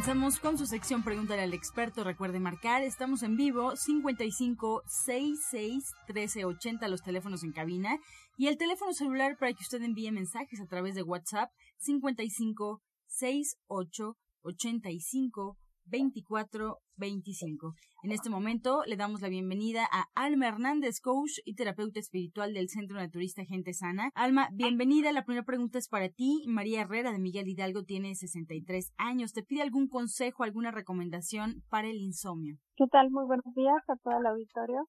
Comenzamos 0.09 0.39
con 0.39 0.57
su 0.57 0.65
sección 0.65 1.03
Pregúntale 1.03 1.43
al 1.43 1.53
experto. 1.53 2.03
Recuerde 2.03 2.39
marcar, 2.39 2.81
estamos 2.81 3.21
en 3.21 3.37
vivo 3.37 3.75
55 3.75 4.81
66 4.87 5.93
1380 6.07 6.87
los 6.87 7.03
teléfonos 7.03 7.43
en 7.43 7.51
cabina 7.51 7.95
y 8.35 8.47
el 8.47 8.57
teléfono 8.57 8.91
celular 8.91 9.37
para 9.37 9.53
que 9.53 9.61
usted 9.61 9.83
envíe 9.83 10.11
mensajes 10.11 10.59
a 10.61 10.65
través 10.65 10.95
de 10.95 11.03
WhatsApp 11.03 11.51
55 11.77 12.81
68 13.05 14.17
85 14.41 15.57
2425. 15.89 17.73
En 18.03 18.11
este 18.11 18.29
momento 18.29 18.83
le 18.85 18.95
damos 18.95 19.21
la 19.21 19.29
bienvenida 19.29 19.87
a 19.91 20.05
Alma 20.15 20.47
Hernández, 20.47 21.01
coach 21.01 21.39
y 21.45 21.55
terapeuta 21.55 21.99
espiritual 21.99 22.53
del 22.53 22.69
Centro 22.69 22.97
Naturista 22.97 23.43
Gente 23.43 23.73
Sana. 23.73 24.09
Alma, 24.15 24.49
bienvenida. 24.53 25.11
La 25.11 25.25
primera 25.25 25.45
pregunta 25.45 25.77
es 25.77 25.89
para 25.89 26.09
ti. 26.09 26.45
María 26.47 26.81
Herrera 26.81 27.11
de 27.11 27.19
Miguel 27.19 27.47
Hidalgo 27.47 27.83
tiene 27.83 28.15
63 28.15 28.93
años. 28.97 29.33
¿Te 29.33 29.43
pide 29.43 29.61
algún 29.61 29.87
consejo, 29.87 30.43
alguna 30.43 30.71
recomendación 30.71 31.63
para 31.69 31.89
el 31.89 31.97
insomnio? 31.97 32.55
¿Qué 32.77 32.85
tal? 32.91 33.09
Muy 33.11 33.25
buenos 33.25 33.53
días 33.55 33.83
a 33.87 33.95
todo 34.03 34.19
el 34.19 34.25
auditorio. 34.27 34.87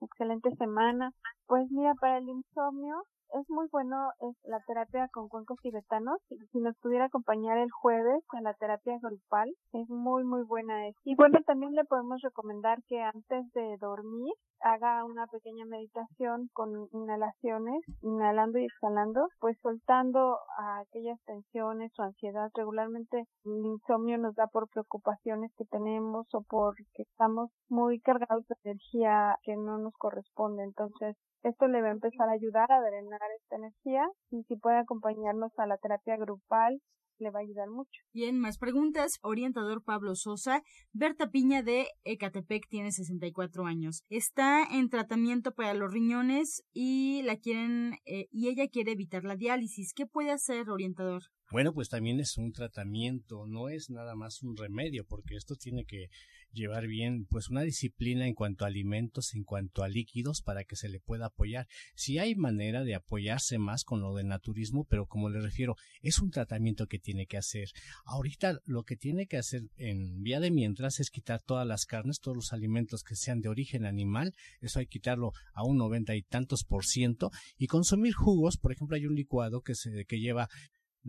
Excelente 0.00 0.50
semana. 0.56 1.12
Pues 1.46 1.66
mira, 1.70 1.92
para 2.00 2.18
el 2.18 2.28
insomnio, 2.28 2.94
es 3.34 3.48
muy 3.50 3.66
bueno 3.70 4.10
es 4.20 4.36
la 4.44 4.60
terapia 4.66 5.08
con 5.12 5.28
cuencos 5.28 5.58
tibetanos. 5.60 6.20
Si 6.52 6.58
nos 6.58 6.76
pudiera 6.78 7.06
acompañar 7.06 7.58
el 7.58 7.70
jueves 7.70 8.22
a 8.32 8.40
la 8.40 8.54
terapia 8.54 8.98
grupal, 9.00 9.48
es 9.72 9.88
muy, 9.88 10.24
muy 10.24 10.42
buena. 10.42 10.74
Y 11.04 11.14
bueno, 11.14 11.38
también 11.46 11.74
le 11.74 11.84
podemos 11.84 12.20
recomendar 12.22 12.78
que 12.88 13.00
antes 13.00 13.52
de 13.52 13.76
dormir 13.78 14.32
haga 14.60 15.04
una 15.04 15.26
pequeña 15.26 15.64
meditación 15.66 16.48
con 16.52 16.88
inhalaciones, 16.92 17.82
inhalando 18.02 18.58
y 18.58 18.64
exhalando, 18.64 19.28
pues 19.40 19.56
soltando 19.62 20.38
aquellas 20.80 21.18
tensiones 21.26 21.92
o 21.98 22.02
ansiedad. 22.02 22.50
Regularmente 22.54 23.24
el 23.44 23.66
insomnio 23.66 24.18
nos 24.18 24.34
da 24.34 24.46
por 24.48 24.68
preocupaciones 24.68 25.52
que 25.56 25.64
tenemos 25.66 26.26
o 26.32 26.42
porque 26.42 27.02
estamos 27.02 27.50
muy 27.68 28.00
cargados 28.00 28.46
de 28.48 28.56
energía 28.64 29.36
que 29.42 29.56
no 29.56 29.78
nos 29.78 29.94
corresponde. 29.94 30.64
Entonces, 30.64 31.16
esto 31.42 31.68
le 31.68 31.82
va 31.82 31.88
a 31.88 31.92
empezar 31.92 32.28
a 32.28 32.32
ayudar 32.32 32.70
a 32.70 32.80
drenar 32.80 33.20
esta 33.40 33.56
energía 33.56 34.08
y 34.30 34.42
si 34.44 34.56
puede 34.56 34.78
acompañarnos 34.78 35.52
a 35.58 35.66
la 35.66 35.78
terapia 35.78 36.16
grupal, 36.16 36.80
le 37.18 37.30
va 37.30 37.40
a 37.40 37.42
ayudar 37.42 37.68
mucho. 37.68 38.00
Bien, 38.12 38.38
más 38.38 38.58
preguntas. 38.58 39.18
Orientador 39.22 39.82
Pablo 39.82 40.14
Sosa. 40.14 40.62
Berta 40.92 41.30
Piña 41.30 41.62
de 41.62 41.88
Ecatepec 42.04 42.68
tiene 42.68 42.92
64 42.92 43.66
años. 43.66 44.04
Está 44.08 44.62
en 44.64 44.88
tratamiento 44.88 45.52
para 45.52 45.74
los 45.74 45.92
riñones 45.92 46.62
y 46.72 47.22
la 47.22 47.36
quieren 47.36 47.94
eh, 48.06 48.26
y 48.30 48.48
ella 48.48 48.68
quiere 48.68 48.92
evitar 48.92 49.24
la 49.24 49.36
diálisis. 49.36 49.92
¿Qué 49.94 50.06
puede 50.06 50.30
hacer, 50.30 50.70
orientador? 50.70 51.22
Bueno, 51.50 51.72
pues 51.72 51.88
también 51.88 52.20
es 52.20 52.36
un 52.36 52.52
tratamiento, 52.52 53.46
no 53.46 53.70
es 53.70 53.88
nada 53.88 54.14
más 54.14 54.42
un 54.42 54.54
remedio, 54.54 55.06
porque 55.06 55.34
esto 55.34 55.56
tiene 55.56 55.86
que 55.86 56.10
llevar 56.52 56.86
bien 56.86 57.26
pues 57.26 57.48
una 57.48 57.62
disciplina 57.62 58.26
en 58.26 58.34
cuanto 58.34 58.64
a 58.64 58.68
alimentos, 58.68 59.34
en 59.34 59.44
cuanto 59.44 59.82
a 59.82 59.88
líquidos 59.88 60.42
para 60.42 60.64
que 60.64 60.76
se 60.76 60.88
le 60.88 61.00
pueda 61.00 61.26
apoyar. 61.26 61.66
Si 61.94 62.18
hay 62.18 62.34
manera 62.34 62.84
de 62.84 62.94
apoyarse 62.94 63.58
más 63.58 63.84
con 63.84 64.00
lo 64.00 64.14
del 64.14 64.28
naturismo, 64.28 64.84
pero 64.84 65.06
como 65.06 65.30
le 65.30 65.40
refiero, 65.40 65.76
es 66.02 66.18
un 66.18 66.30
tratamiento 66.30 66.86
que 66.86 66.98
tiene 66.98 67.26
que 67.26 67.38
hacer. 67.38 67.68
Ahorita 68.04 68.60
lo 68.66 68.84
que 68.84 68.96
tiene 68.96 69.26
que 69.26 69.38
hacer 69.38 69.62
en 69.76 70.22
vía 70.22 70.40
de 70.40 70.50
mientras 70.50 71.00
es 71.00 71.10
quitar 71.10 71.42
todas 71.42 71.66
las 71.66 71.86
carnes, 71.86 72.20
todos 72.20 72.36
los 72.36 72.52
alimentos 72.52 73.02
que 73.02 73.16
sean 73.16 73.40
de 73.40 73.48
origen 73.48 73.86
animal, 73.86 74.34
eso 74.60 74.80
hay 74.80 74.86
que 74.86 74.98
quitarlo 74.98 75.32
a 75.54 75.64
un 75.64 75.78
noventa 75.78 76.14
y 76.16 76.22
tantos 76.22 76.64
por 76.64 76.84
ciento 76.84 77.30
y 77.56 77.68
consumir 77.68 78.12
jugos, 78.12 78.56
por 78.56 78.72
ejemplo 78.72 78.96
hay 78.96 79.06
un 79.06 79.14
licuado 79.14 79.62
que 79.62 79.74
se 79.74 80.04
que 80.06 80.18
lleva 80.18 80.48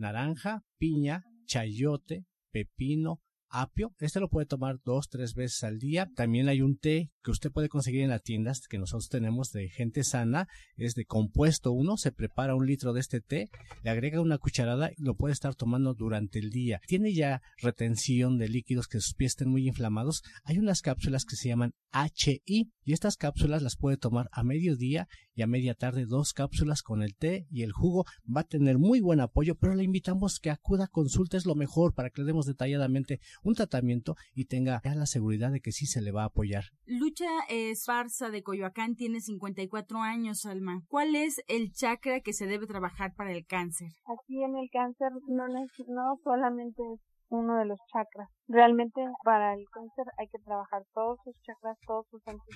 naranja, 0.00 0.64
piña, 0.78 1.24
chayote, 1.46 2.24
pepino, 2.50 3.20
apio. 3.50 3.94
Este 3.98 4.20
lo 4.20 4.28
puede 4.28 4.46
tomar 4.46 4.80
dos, 4.84 5.08
tres 5.08 5.34
veces 5.34 5.62
al 5.64 5.78
día. 5.78 6.08
También 6.14 6.48
hay 6.48 6.62
un 6.62 6.78
té 6.78 7.10
que 7.22 7.30
usted 7.30 7.50
puede 7.50 7.68
conseguir 7.68 8.02
en 8.02 8.10
las 8.10 8.22
tiendas 8.22 8.66
que 8.68 8.78
nosotros 8.78 9.08
tenemos 9.08 9.50
de 9.52 9.68
gente 9.68 10.04
sana. 10.04 10.48
Es 10.76 10.94
de 10.94 11.04
compuesto 11.04 11.72
uno. 11.72 11.96
Se 11.96 12.12
prepara 12.12 12.54
un 12.54 12.66
litro 12.66 12.92
de 12.92 13.00
este 13.00 13.20
té, 13.20 13.50
le 13.82 13.90
agrega 13.90 14.20
una 14.20 14.38
cucharada 14.38 14.90
y 14.96 15.02
lo 15.02 15.16
puede 15.16 15.32
estar 15.32 15.54
tomando 15.54 15.94
durante 15.94 16.38
el 16.38 16.50
día. 16.50 16.80
Tiene 16.86 17.12
ya 17.12 17.42
retención 17.58 18.38
de 18.38 18.48
líquidos 18.48 18.86
que 18.86 19.00
sus 19.00 19.14
pies 19.14 19.32
estén 19.32 19.50
muy 19.50 19.66
inflamados. 19.66 20.22
Hay 20.44 20.58
unas 20.58 20.80
cápsulas 20.80 21.24
que 21.24 21.36
se 21.36 21.48
llaman 21.48 21.72
HI 21.92 22.70
y 22.84 22.92
estas 22.92 23.16
cápsulas 23.16 23.62
las 23.62 23.76
puede 23.76 23.96
tomar 23.96 24.28
a 24.32 24.44
mediodía 24.44 25.08
y 25.40 25.42
a 25.42 25.46
media 25.46 25.74
tarde 25.74 26.04
dos 26.04 26.34
cápsulas 26.34 26.82
con 26.82 27.02
el 27.02 27.16
té 27.16 27.46
y 27.50 27.62
el 27.62 27.72
jugo. 27.72 28.04
Va 28.24 28.42
a 28.42 28.44
tener 28.44 28.76
muy 28.76 29.00
buen 29.00 29.20
apoyo, 29.20 29.54
pero 29.54 29.74
le 29.74 29.84
invitamos 29.84 30.38
que 30.38 30.50
acuda 30.50 30.84
a 30.84 30.88
consultas 30.88 31.46
lo 31.46 31.54
mejor 31.54 31.94
para 31.94 32.10
que 32.10 32.20
le 32.20 32.26
demos 32.26 32.44
detalladamente 32.44 33.20
un 33.42 33.54
tratamiento 33.54 34.16
y 34.34 34.44
tenga 34.44 34.82
ya 34.84 34.94
la 34.94 35.06
seguridad 35.06 35.50
de 35.50 35.62
que 35.62 35.72
sí 35.72 35.86
se 35.86 36.02
le 36.02 36.12
va 36.12 36.24
a 36.24 36.26
apoyar. 36.26 36.64
Lucha 36.84 37.30
Esparza 37.48 38.28
de 38.28 38.42
Coyoacán 38.42 38.96
tiene 38.96 39.22
54 39.22 40.02
años, 40.02 40.44
Alma. 40.44 40.82
¿Cuál 40.88 41.16
es 41.16 41.42
el 41.48 41.72
chakra 41.72 42.20
que 42.20 42.34
se 42.34 42.46
debe 42.46 42.66
trabajar 42.66 43.14
para 43.14 43.32
el 43.32 43.46
cáncer? 43.46 43.88
Aquí 44.04 44.42
en 44.42 44.58
el 44.58 44.68
cáncer 44.70 45.10
no, 45.26 45.48
no 45.48 46.20
solamente 46.22 46.82
es 46.92 47.00
uno 47.30 47.56
de 47.56 47.64
los 47.64 47.78
chakras. 47.92 48.28
Realmente 48.48 49.00
para 49.24 49.54
el 49.54 49.64
cáncer 49.72 50.06
hay 50.18 50.28
que 50.28 50.38
trabajar 50.40 50.82
todos 50.92 51.18
sus 51.24 51.34
chakras, 51.42 51.78
todos 51.86 52.06
sus 52.10 52.22
centros 52.24 52.50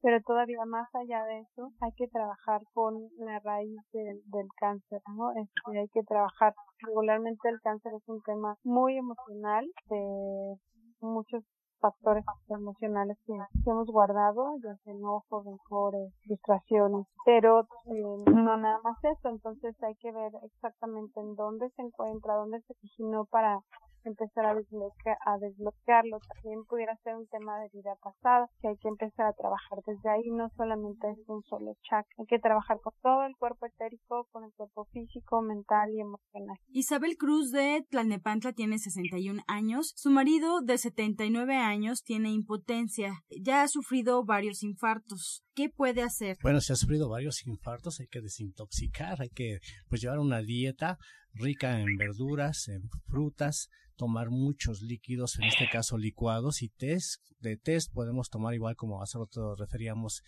pero 0.00 0.20
todavía 0.22 0.64
más 0.66 0.88
allá 0.94 1.24
de 1.24 1.40
eso 1.40 1.70
hay 1.80 1.92
que 1.96 2.08
trabajar 2.08 2.62
con 2.72 3.08
la 3.18 3.40
raíz 3.40 3.76
del 3.92 4.48
cáncer, 4.58 5.00
¿no? 5.16 5.32
Este, 5.32 5.78
hay 5.78 5.88
que 5.88 6.02
trabajar 6.02 6.54
regularmente 6.80 7.48
el 7.48 7.60
cáncer 7.60 7.92
es 7.94 8.08
un 8.08 8.22
tema 8.22 8.56
muy 8.64 8.96
emocional 8.96 9.66
de 9.88 10.56
muchos 11.00 11.44
factores 11.84 12.24
emocionales 12.48 13.18
que, 13.26 13.34
hemos 13.66 13.86
guardado, 13.88 14.56
ya 14.62 14.74
sea 14.76 14.94
enojos, 14.94 15.44
rencores, 15.44 16.14
frustraciones, 16.24 17.06
pero 17.26 17.60
eh, 17.60 18.24
no 18.32 18.56
nada 18.56 18.80
más 18.82 18.96
eso, 19.04 19.28
entonces 19.28 19.76
hay 19.82 19.94
que 19.96 20.10
ver 20.10 20.32
exactamente 20.44 21.20
en 21.20 21.34
dónde 21.34 21.68
se 21.76 21.82
encuentra, 21.82 22.36
dónde 22.36 22.60
se 22.62 22.72
originó 22.80 23.26
para 23.26 23.60
empezar 24.04 24.46
a, 24.46 24.54
desbloquear, 24.54 25.16
a 25.26 25.38
desbloquearlo. 25.38 26.18
También 26.34 26.64
pudiera 26.64 26.96
ser 27.02 27.16
un 27.16 27.26
tema 27.28 27.58
de 27.60 27.68
vida 27.72 27.94
pasada, 28.02 28.48
que 28.60 28.68
hay 28.68 28.76
que 28.76 28.88
empezar 28.88 29.26
a 29.26 29.32
trabajar 29.32 29.78
desde 29.86 30.08
ahí, 30.10 30.30
no 30.30 30.50
solamente 30.56 31.10
es 31.10 31.18
un 31.28 31.42
solo 31.44 31.74
chakra, 31.82 32.14
hay 32.18 32.26
que 32.26 32.38
trabajar 32.38 32.78
con 32.82 32.92
todo 33.02 33.24
el 33.24 33.36
cuerpo 33.36 33.66
etérico, 33.66 34.26
con 34.30 34.44
el 34.44 34.52
cuerpo 34.52 34.86
físico, 34.92 35.42
mental 35.42 35.90
y 35.92 36.00
emocional. 36.00 36.56
Isabel 36.68 37.16
Cruz 37.16 37.50
de 37.50 37.84
Tlalnepantla 37.90 38.52
tiene 38.52 38.78
61 38.78 39.42
años, 39.46 39.92
su 39.96 40.10
marido 40.10 40.60
de 40.60 40.78
79 40.78 41.56
años 41.56 42.02
tiene 42.02 42.30
impotencia, 42.30 43.22
ya 43.42 43.62
ha 43.62 43.68
sufrido 43.68 44.24
varios 44.24 44.62
infartos. 44.62 45.44
¿Qué 45.54 45.68
puede 45.68 46.02
hacer? 46.02 46.36
Bueno, 46.42 46.60
si 46.60 46.72
ha 46.72 46.76
sufrido 46.76 47.08
varios 47.08 47.46
infartos, 47.46 48.00
hay 48.00 48.08
que 48.08 48.20
desintoxicar, 48.20 49.20
hay 49.20 49.30
que 49.30 49.58
pues 49.88 50.00
llevar 50.00 50.18
una 50.18 50.40
dieta 50.40 50.98
rica 51.34 51.80
en 51.80 51.96
verduras, 51.96 52.68
en 52.68 52.82
frutas, 53.06 53.68
tomar 53.96 54.30
muchos 54.30 54.82
líquidos, 54.82 55.38
en 55.38 55.44
este 55.44 55.68
caso 55.70 55.98
licuados 55.98 56.62
y 56.62 56.68
test. 56.68 57.22
De 57.40 57.56
test 57.56 57.92
podemos 57.92 58.30
tomar 58.30 58.54
igual 58.54 58.76
como 58.76 59.02
hace 59.02 59.18
rato 59.18 59.54
referíamos 59.56 60.22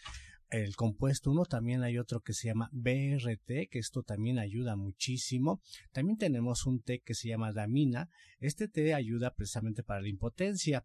el 0.51 0.77
compuesto 0.77 1.31
1, 1.33 1.45
también 1.47 1.83
hay 1.83 1.99
otro 1.99 2.21
que 2.21 2.33
se 2.33 2.47
llama 2.47 2.71
BRT, 2.73 3.69
que 3.69 3.79
esto 3.81 4.03
también 4.05 4.39
ayuda 4.39 4.77
muchísimo. 4.77 5.61
También 5.93 6.19
tenemos 6.19 6.67
un 6.67 6.81
té 6.83 7.01
que 7.01 7.15
se 7.15 7.29
llama 7.29 7.53
Damina. 7.53 8.11
Este 8.39 8.69
té 8.69 8.95
ayuda 8.95 9.35
precisamente 9.35 9.83
para 9.83 10.01
la 10.01 10.09
impotencia. 10.09 10.85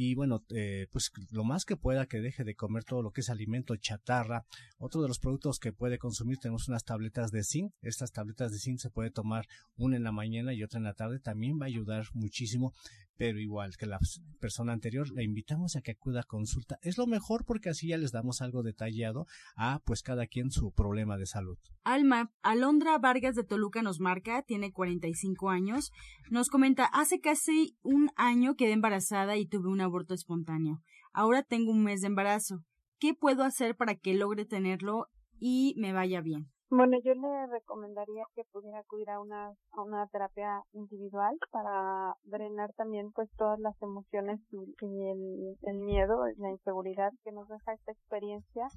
Y 0.00 0.14
bueno, 0.14 0.44
eh, 0.50 0.86
pues 0.92 1.10
lo 1.32 1.42
más 1.42 1.64
que 1.64 1.76
pueda 1.76 2.06
que 2.06 2.20
deje 2.20 2.44
de 2.44 2.54
comer 2.54 2.84
todo 2.84 3.02
lo 3.02 3.10
que 3.10 3.20
es 3.20 3.30
alimento 3.30 3.74
chatarra. 3.74 4.46
Otro 4.78 5.02
de 5.02 5.08
los 5.08 5.18
productos 5.18 5.58
que 5.58 5.72
puede 5.72 5.98
consumir 5.98 6.38
tenemos 6.38 6.68
unas 6.68 6.84
tabletas 6.84 7.32
de 7.32 7.42
zinc. 7.42 7.72
Estas 7.82 8.12
tabletas 8.12 8.52
de 8.52 8.60
zinc 8.60 8.78
se 8.78 8.90
puede 8.90 9.10
tomar 9.10 9.48
una 9.76 9.96
en 9.96 10.04
la 10.04 10.12
mañana 10.12 10.54
y 10.54 10.62
otra 10.62 10.78
en 10.78 10.84
la 10.84 10.94
tarde. 10.94 11.18
También 11.18 11.58
va 11.60 11.64
a 11.64 11.66
ayudar 11.66 12.04
muchísimo 12.14 12.74
pero 13.18 13.40
igual 13.40 13.76
que 13.76 13.86
la 13.86 13.98
persona 14.40 14.72
anterior, 14.72 15.10
la 15.10 15.22
invitamos 15.22 15.74
a 15.74 15.82
que 15.82 15.90
acuda 15.90 16.20
a 16.20 16.24
consulta. 16.24 16.78
Es 16.82 16.96
lo 16.96 17.06
mejor 17.06 17.44
porque 17.44 17.68
así 17.68 17.88
ya 17.88 17.98
les 17.98 18.12
damos 18.12 18.40
algo 18.40 18.62
detallado 18.62 19.26
a 19.56 19.80
pues 19.84 20.02
cada 20.02 20.26
quien 20.28 20.52
su 20.52 20.70
problema 20.70 21.18
de 21.18 21.26
salud. 21.26 21.58
Alma, 21.82 22.30
Alondra 22.42 22.96
Vargas 22.98 23.34
de 23.34 23.42
Toluca 23.42 23.82
nos 23.82 23.98
marca, 23.98 24.42
tiene 24.42 24.72
45 24.72 25.50
años, 25.50 25.90
nos 26.30 26.48
comenta, 26.48 26.84
hace 26.84 27.20
casi 27.20 27.76
un 27.82 28.10
año 28.14 28.54
quedé 28.54 28.72
embarazada 28.72 29.36
y 29.36 29.46
tuve 29.46 29.68
un 29.68 29.80
aborto 29.88 30.14
espontáneo. 30.14 30.80
Ahora 31.12 31.42
tengo 31.42 31.72
un 31.72 31.84
mes 31.84 32.00
de 32.00 32.06
embarazo. 32.06 32.60
¿Qué 32.98 33.14
puedo 33.14 33.44
hacer 33.44 33.76
para 33.76 33.94
que 33.94 34.14
logre 34.14 34.44
tenerlo 34.44 35.08
y 35.38 35.74
me 35.76 35.92
vaya 35.92 36.20
bien? 36.20 36.50
Bueno, 36.70 36.98
yo 37.02 37.14
le 37.14 37.46
recomendaría 37.46 38.24
que 38.34 38.44
pudiera 38.52 38.80
acudir 38.80 39.08
a 39.08 39.20
una, 39.20 39.52
una 39.72 40.06
terapia 40.08 40.62
individual 40.74 41.38
para 41.50 42.14
drenar 42.24 42.74
también 42.74 43.10
pues 43.12 43.30
todas 43.38 43.58
las 43.58 43.80
emociones 43.80 44.38
y, 44.50 44.76
el, 44.82 45.56
el 45.62 45.78
miedo, 45.78 46.26
la 46.36 46.50
inseguridad 46.50 47.10
que 47.24 47.32
nos 47.32 47.48
deja 47.48 47.72
esta 47.72 47.92
experiencia 47.92 48.68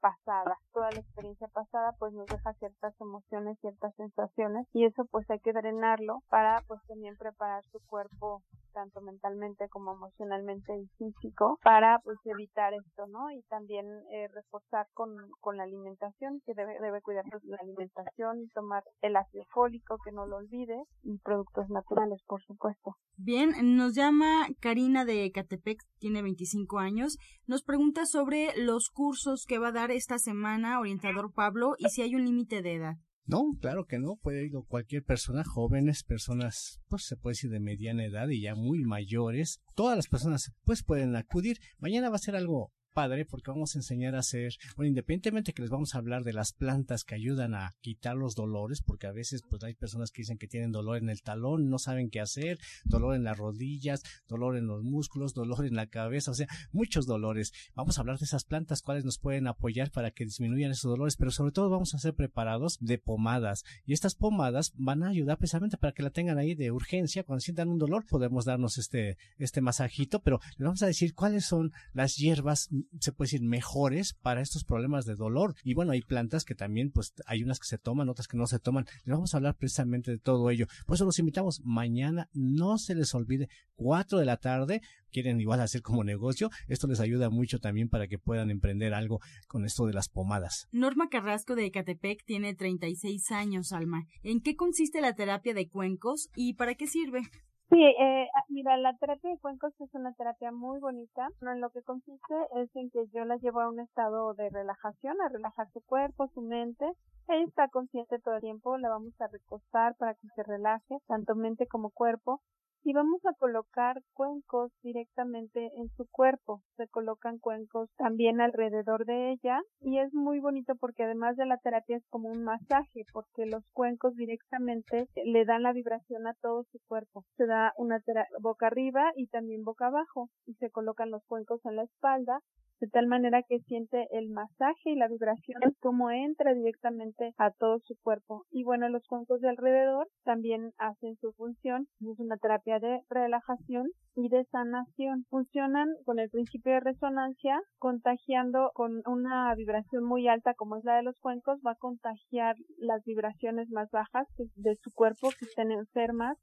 pasada. 0.00 0.58
Toda 0.72 0.90
la 0.90 1.00
experiencia 1.00 1.48
pasada 1.48 1.92
pues 1.98 2.12
nos 2.12 2.26
deja 2.26 2.52
ciertas 2.54 2.94
emociones, 3.00 3.58
ciertas 3.60 3.94
sensaciones 3.96 4.66
y 4.72 4.84
eso 4.84 5.04
pues 5.10 5.28
hay 5.30 5.40
que 5.40 5.52
drenarlo 5.52 6.22
para 6.28 6.62
pues 6.66 6.80
también 6.86 7.16
preparar 7.16 7.64
su 7.72 7.80
cuerpo 7.86 8.42
tanto 8.72 9.00
mentalmente 9.00 9.68
como 9.68 9.92
emocionalmente 9.92 10.72
y 10.78 10.86
físico 10.96 11.58
para 11.62 11.98
pues 12.00 12.18
evitar 12.24 12.72
esto, 12.74 13.06
¿no? 13.08 13.30
Y 13.30 13.42
también 13.42 13.86
eh, 14.12 14.28
reforzar 14.32 14.86
con, 14.94 15.16
con 15.40 15.56
la 15.56 15.64
alimentación, 15.64 16.40
que 16.46 16.54
debe, 16.54 16.78
debe 16.80 17.02
cuidar 17.02 17.24
la 17.44 17.58
alimentación 17.60 18.42
y 18.42 18.48
tomar 18.48 18.84
el 19.02 19.16
ácido 19.16 19.44
fólico, 19.52 19.98
que 20.04 20.12
no 20.12 20.26
lo 20.26 20.36
olvide, 20.36 20.82
y 21.02 21.18
productos 21.18 21.68
naturales, 21.68 22.22
por 22.26 22.42
supuesto. 22.44 22.96
Bien, 23.16 23.50
nos 23.76 23.94
llama 23.94 24.46
Karina 24.60 25.04
de 25.04 25.30
Catepec, 25.32 25.78
tiene 25.98 26.22
25 26.22 26.78
años, 26.78 27.18
nos 27.46 27.62
pregunta 27.62 28.06
sobre 28.06 28.56
los 28.56 28.88
cursos 28.90 29.44
que 29.46 29.58
va 29.58 29.68
a 29.68 29.72
dar 29.72 29.89
esta 29.96 30.18
semana 30.18 30.80
orientador 30.80 31.32
Pablo 31.32 31.74
y 31.78 31.88
si 31.88 32.02
hay 32.02 32.14
un 32.14 32.24
límite 32.24 32.62
de 32.62 32.74
edad. 32.74 32.96
No, 33.26 33.42
claro 33.60 33.86
que 33.86 33.98
no, 33.98 34.16
puede 34.16 34.46
ir 34.46 34.52
cualquier 34.66 35.04
persona, 35.04 35.44
jóvenes, 35.44 36.02
personas, 36.02 36.80
pues 36.88 37.04
se 37.04 37.16
puede 37.16 37.32
decir 37.32 37.50
de 37.50 37.60
mediana 37.60 38.04
edad 38.04 38.28
y 38.28 38.40
ya 38.40 38.54
muy 38.54 38.82
mayores, 38.84 39.60
todas 39.76 39.96
las 39.96 40.08
personas 40.08 40.52
pues 40.64 40.82
pueden 40.82 41.14
acudir. 41.14 41.58
Mañana 41.78 42.10
va 42.10 42.16
a 42.16 42.18
ser 42.18 42.34
algo 42.34 42.72
padre 42.92 43.24
porque 43.24 43.50
vamos 43.50 43.74
a 43.74 43.78
enseñar 43.78 44.14
a 44.14 44.20
hacer, 44.20 44.54
bueno, 44.76 44.88
independientemente 44.88 45.52
que 45.52 45.62
les 45.62 45.70
vamos 45.70 45.94
a 45.94 45.98
hablar 45.98 46.24
de 46.24 46.32
las 46.32 46.52
plantas 46.52 47.04
que 47.04 47.14
ayudan 47.14 47.54
a 47.54 47.74
quitar 47.80 48.16
los 48.16 48.34
dolores, 48.34 48.82
porque 48.82 49.06
a 49.06 49.12
veces 49.12 49.42
pues 49.48 49.62
hay 49.64 49.74
personas 49.74 50.10
que 50.10 50.22
dicen 50.22 50.38
que 50.38 50.48
tienen 50.48 50.72
dolor 50.72 50.98
en 50.98 51.08
el 51.08 51.22
talón, 51.22 51.68
no 51.70 51.78
saben 51.78 52.10
qué 52.10 52.20
hacer, 52.20 52.58
dolor 52.84 53.14
en 53.14 53.24
las 53.24 53.38
rodillas, 53.38 54.02
dolor 54.28 54.56
en 54.56 54.66
los 54.66 54.82
músculos, 54.82 55.34
dolor 55.34 55.66
en 55.66 55.74
la 55.74 55.86
cabeza, 55.86 56.30
o 56.30 56.34
sea, 56.34 56.48
muchos 56.72 57.06
dolores. 57.06 57.52
Vamos 57.74 57.96
a 57.96 58.02
hablar 58.02 58.18
de 58.18 58.24
esas 58.24 58.44
plantas, 58.44 58.82
cuáles 58.82 59.04
nos 59.04 59.18
pueden 59.18 59.46
apoyar 59.46 59.90
para 59.90 60.10
que 60.10 60.24
disminuyan 60.24 60.70
esos 60.70 60.90
dolores, 60.90 61.16
pero 61.16 61.30
sobre 61.30 61.52
todo 61.52 61.70
vamos 61.70 61.94
a 61.94 61.98
ser 61.98 62.14
preparados 62.14 62.78
de 62.80 62.98
pomadas 62.98 63.64
y 63.86 63.92
estas 63.92 64.14
pomadas 64.14 64.72
van 64.76 65.02
a 65.02 65.08
ayudar 65.08 65.38
precisamente 65.38 65.76
para 65.76 65.92
que 65.92 66.02
la 66.02 66.10
tengan 66.10 66.38
ahí 66.38 66.54
de 66.54 66.70
urgencia, 66.70 67.24
cuando 67.24 67.40
sientan 67.40 67.68
un 67.68 67.78
dolor 67.78 68.04
podemos 68.06 68.44
darnos 68.44 68.78
este, 68.78 69.16
este 69.38 69.60
masajito, 69.60 70.20
pero 70.22 70.40
les 70.58 70.64
vamos 70.64 70.82
a 70.82 70.86
decir 70.86 71.14
cuáles 71.14 71.44
son 71.44 71.72
las 71.92 72.16
hierbas 72.16 72.68
se 73.00 73.12
puede 73.12 73.26
decir, 73.26 73.42
mejores 73.42 74.14
para 74.14 74.40
estos 74.40 74.64
problemas 74.64 75.04
de 75.04 75.14
dolor. 75.14 75.54
Y 75.64 75.74
bueno, 75.74 75.92
hay 75.92 76.02
plantas 76.02 76.44
que 76.44 76.54
también, 76.54 76.90
pues 76.90 77.14
hay 77.26 77.42
unas 77.42 77.58
que 77.58 77.66
se 77.66 77.78
toman, 77.78 78.08
otras 78.08 78.28
que 78.28 78.36
no 78.36 78.46
se 78.46 78.58
toman. 78.58 78.86
Les 79.04 79.14
vamos 79.14 79.34
a 79.34 79.38
hablar 79.38 79.56
precisamente 79.56 80.10
de 80.10 80.18
todo 80.18 80.50
ello. 80.50 80.66
Por 80.86 80.96
eso 80.96 81.04
los 81.04 81.18
invitamos 81.18 81.60
mañana, 81.64 82.28
no 82.32 82.78
se 82.78 82.94
les 82.94 83.14
olvide, 83.14 83.48
4 83.76 84.18
de 84.18 84.26
la 84.26 84.36
tarde, 84.36 84.82
quieren 85.10 85.40
igual 85.40 85.60
hacer 85.60 85.82
como 85.82 86.04
negocio, 86.04 86.50
esto 86.68 86.86
les 86.86 87.00
ayuda 87.00 87.30
mucho 87.30 87.58
también 87.58 87.88
para 87.88 88.08
que 88.08 88.18
puedan 88.18 88.50
emprender 88.50 88.94
algo 88.94 89.20
con 89.48 89.64
esto 89.64 89.86
de 89.86 89.94
las 89.94 90.08
pomadas. 90.08 90.68
Norma 90.72 91.08
Carrasco 91.08 91.54
de 91.54 91.66
Ecatepec 91.66 92.24
tiene 92.24 92.54
36 92.54 93.30
años, 93.32 93.72
Alma. 93.72 94.06
¿En 94.22 94.40
qué 94.40 94.56
consiste 94.56 95.00
la 95.00 95.14
terapia 95.14 95.54
de 95.54 95.68
cuencos 95.68 96.28
y 96.34 96.54
para 96.54 96.74
qué 96.74 96.86
sirve? 96.86 97.22
Sí, 97.70 97.82
eh, 97.84 98.28
ah, 98.34 98.44
mira, 98.48 98.76
la 98.76 98.94
terapia 98.96 99.30
de 99.30 99.38
cuencos 99.38 99.72
es 99.80 99.88
una 99.94 100.12
terapia 100.14 100.50
muy 100.50 100.80
bonita. 100.80 101.28
En 101.40 101.60
lo 101.60 101.70
que 101.70 101.82
consiste 101.82 102.34
es 102.56 102.68
en 102.74 102.90
que 102.90 103.06
yo 103.14 103.24
la 103.24 103.36
llevo 103.36 103.60
a 103.60 103.68
un 103.70 103.78
estado 103.80 104.34
de 104.34 104.50
relajación, 104.50 105.20
a 105.20 105.28
relajar 105.28 105.70
su 105.72 105.80
cuerpo, 105.82 106.28
su 106.34 106.42
mente. 106.42 106.84
Ella 107.28 107.44
está 107.44 107.68
consciente 107.68 108.18
todo 108.18 108.34
el 108.34 108.40
tiempo, 108.40 108.76
la 108.76 108.88
vamos 108.88 109.14
a 109.20 109.28
recostar 109.28 109.94
para 109.96 110.14
que 110.14 110.26
se 110.34 110.42
relaje, 110.42 110.98
tanto 111.06 111.36
mente 111.36 111.68
como 111.68 111.90
cuerpo 111.90 112.40
y 112.82 112.92
vamos 112.92 113.20
a 113.26 113.34
colocar 113.34 114.00
cuencos 114.14 114.72
directamente 114.82 115.70
en 115.76 115.88
su 115.96 116.06
cuerpo. 116.10 116.62
Se 116.76 116.88
colocan 116.88 117.38
cuencos 117.38 117.90
también 117.96 118.40
alrededor 118.40 119.04
de 119.04 119.32
ella 119.32 119.60
y 119.80 119.98
es 119.98 120.12
muy 120.14 120.40
bonito 120.40 120.74
porque 120.76 121.04
además 121.04 121.36
de 121.36 121.46
la 121.46 121.58
terapia 121.58 121.96
es 121.96 122.06
como 122.08 122.28
un 122.28 122.44
masaje 122.44 123.04
porque 123.12 123.46
los 123.46 123.64
cuencos 123.72 124.16
directamente 124.16 125.08
le 125.24 125.44
dan 125.44 125.62
la 125.62 125.72
vibración 125.72 126.26
a 126.26 126.34
todo 126.40 126.64
su 126.72 126.78
cuerpo. 126.88 127.24
Se 127.36 127.46
da 127.46 127.72
una 127.76 128.00
boca 128.40 128.66
arriba 128.66 129.12
y 129.16 129.26
también 129.26 129.62
boca 129.62 129.86
abajo 129.86 130.30
y 130.46 130.54
se 130.54 130.70
colocan 130.70 131.10
los 131.10 131.24
cuencos 131.26 131.60
en 131.64 131.76
la 131.76 131.84
espalda 131.84 132.40
de 132.80 132.88
tal 132.88 133.06
manera 133.06 133.42
que 133.42 133.60
siente 133.60 134.08
el 134.10 134.30
masaje 134.30 134.90
y 134.90 134.96
la 134.96 135.08
vibración 135.08 135.60
como 135.80 136.10
entra 136.10 136.54
directamente 136.54 137.34
a 137.36 137.50
todo 137.50 137.78
su 137.80 137.94
cuerpo. 138.02 138.46
Y 138.50 138.64
bueno, 138.64 138.88
los 138.88 139.06
cuencos 139.06 139.40
de 139.40 139.50
alrededor 139.50 140.08
también 140.24 140.72
hacen 140.78 141.16
su 141.16 141.32
función. 141.32 141.88
Es 142.00 142.18
una 142.18 142.38
terapia 142.38 142.69
de 142.78 143.00
relajación 143.08 143.88
y 144.14 144.28
de 144.28 144.44
sanación. 144.44 145.24
Funcionan 145.30 145.88
con 146.04 146.18
el 146.18 146.30
principio 146.30 146.72
de 146.72 146.80
resonancia, 146.80 147.60
contagiando 147.78 148.70
con 148.74 149.02
una 149.06 149.54
vibración 149.54 150.04
muy 150.04 150.28
alta 150.28 150.54
como 150.54 150.76
es 150.76 150.84
la 150.84 150.96
de 150.96 151.02
los 151.02 151.18
cuencos, 151.18 151.60
va 151.66 151.72
a 151.72 151.76
contagiar 151.76 152.56
las 152.78 153.04
vibraciones 153.04 153.70
más 153.70 153.90
bajas 153.90 154.28
de 154.36 154.76
su 154.76 154.90
cuerpo 154.92 155.30
que 155.38 155.46
estén 155.46 155.72
enfermas 155.72 156.38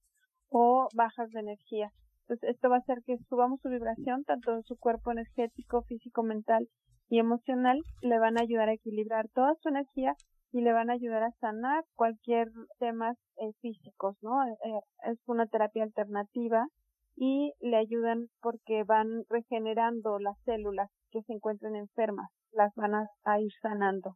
o 0.50 0.88
bajas 0.96 1.30
de 1.32 1.40
energía. 1.40 1.92
Entonces, 2.22 2.50
esto 2.56 2.70
va 2.70 2.78
a 2.78 2.80
hacer 2.80 3.04
que 3.06 3.18
subamos 3.30 3.62
su 3.62 3.70
vibración, 3.70 4.24
tanto 4.26 4.54
en 4.54 4.64
su 4.64 4.78
cuerpo 4.78 5.12
energético, 5.12 5.84
físico, 5.84 6.24
mental 6.24 6.68
y 7.10 7.20
emocional. 7.20 7.80
Le 8.02 8.20
van 8.20 8.38
a 8.38 8.42
ayudar 8.42 8.68
a 8.68 8.74
equilibrar 8.74 9.30
toda 9.30 9.56
su 9.62 9.70
energía 9.70 10.14
y 10.52 10.62
le 10.62 10.74
van 10.74 10.90
a 10.90 10.94
ayudar 10.94 11.24
a 11.24 11.32
sanar 11.40 11.84
cualquier 11.96 12.50
temas 12.80 13.18
eh, 13.38 13.52
físicos, 13.62 14.16
¿no? 14.22 14.44
Eh, 14.44 14.56
eh, 14.66 15.12
es 15.12 15.20
una 15.28 15.48
terapia 15.48 15.84
alternativa 15.84 16.68
y 17.16 17.54
le 17.60 17.78
ayudan 17.78 18.28
porque 18.42 18.84
van 18.84 19.24
regenerando 19.30 20.20
las 20.20 20.38
células 20.46 20.90
que 21.12 21.22
se 21.24 21.34
encuentren 21.34 21.76
enfermas, 21.76 22.30
las 22.52 22.74
van 22.76 22.94
a 22.96 23.40
ir 23.40 23.52
sanando 23.62 24.16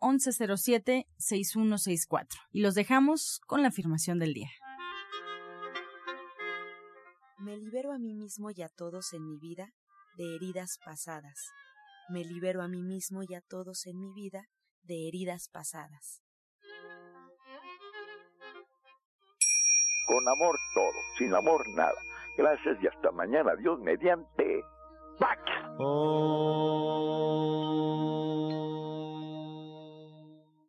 1107-6164. 1.19 2.27
Y 2.51 2.61
los 2.61 2.75
dejamos 2.75 3.39
con 3.47 3.61
la 3.61 3.69
afirmación 3.69 4.19
del 4.19 4.33
día. 4.33 4.49
Me 7.39 7.55
libero 7.57 7.91
a 7.91 7.99
mí 7.99 8.13
mismo 8.13 8.49
y 8.51 8.61
a 8.61 8.69
todos 8.69 9.13
en 9.13 9.25
mi 9.25 9.37
vida 9.37 9.73
de 10.17 10.35
heridas 10.35 10.79
pasadas 10.83 11.51
me 12.09 12.23
libero 12.23 12.61
a 12.61 12.67
mí 12.67 12.81
mismo 12.81 13.21
y 13.23 13.35
a 13.35 13.41
todos 13.41 13.85
en 13.85 13.99
mi 13.99 14.13
vida 14.13 14.45
de 14.83 15.07
heridas 15.07 15.49
pasadas. 15.51 16.23
Con 20.07 20.27
amor 20.27 20.57
todo, 20.73 20.93
sin 21.17 21.33
amor 21.35 21.67
nada. 21.75 21.99
Gracias 22.37 22.77
y 22.81 22.87
hasta 22.87 23.11
mañana. 23.11 23.55
Dios 23.55 23.79
mediante. 23.79 24.63
¡Pax! 25.19 25.41
Oh. 25.79 27.66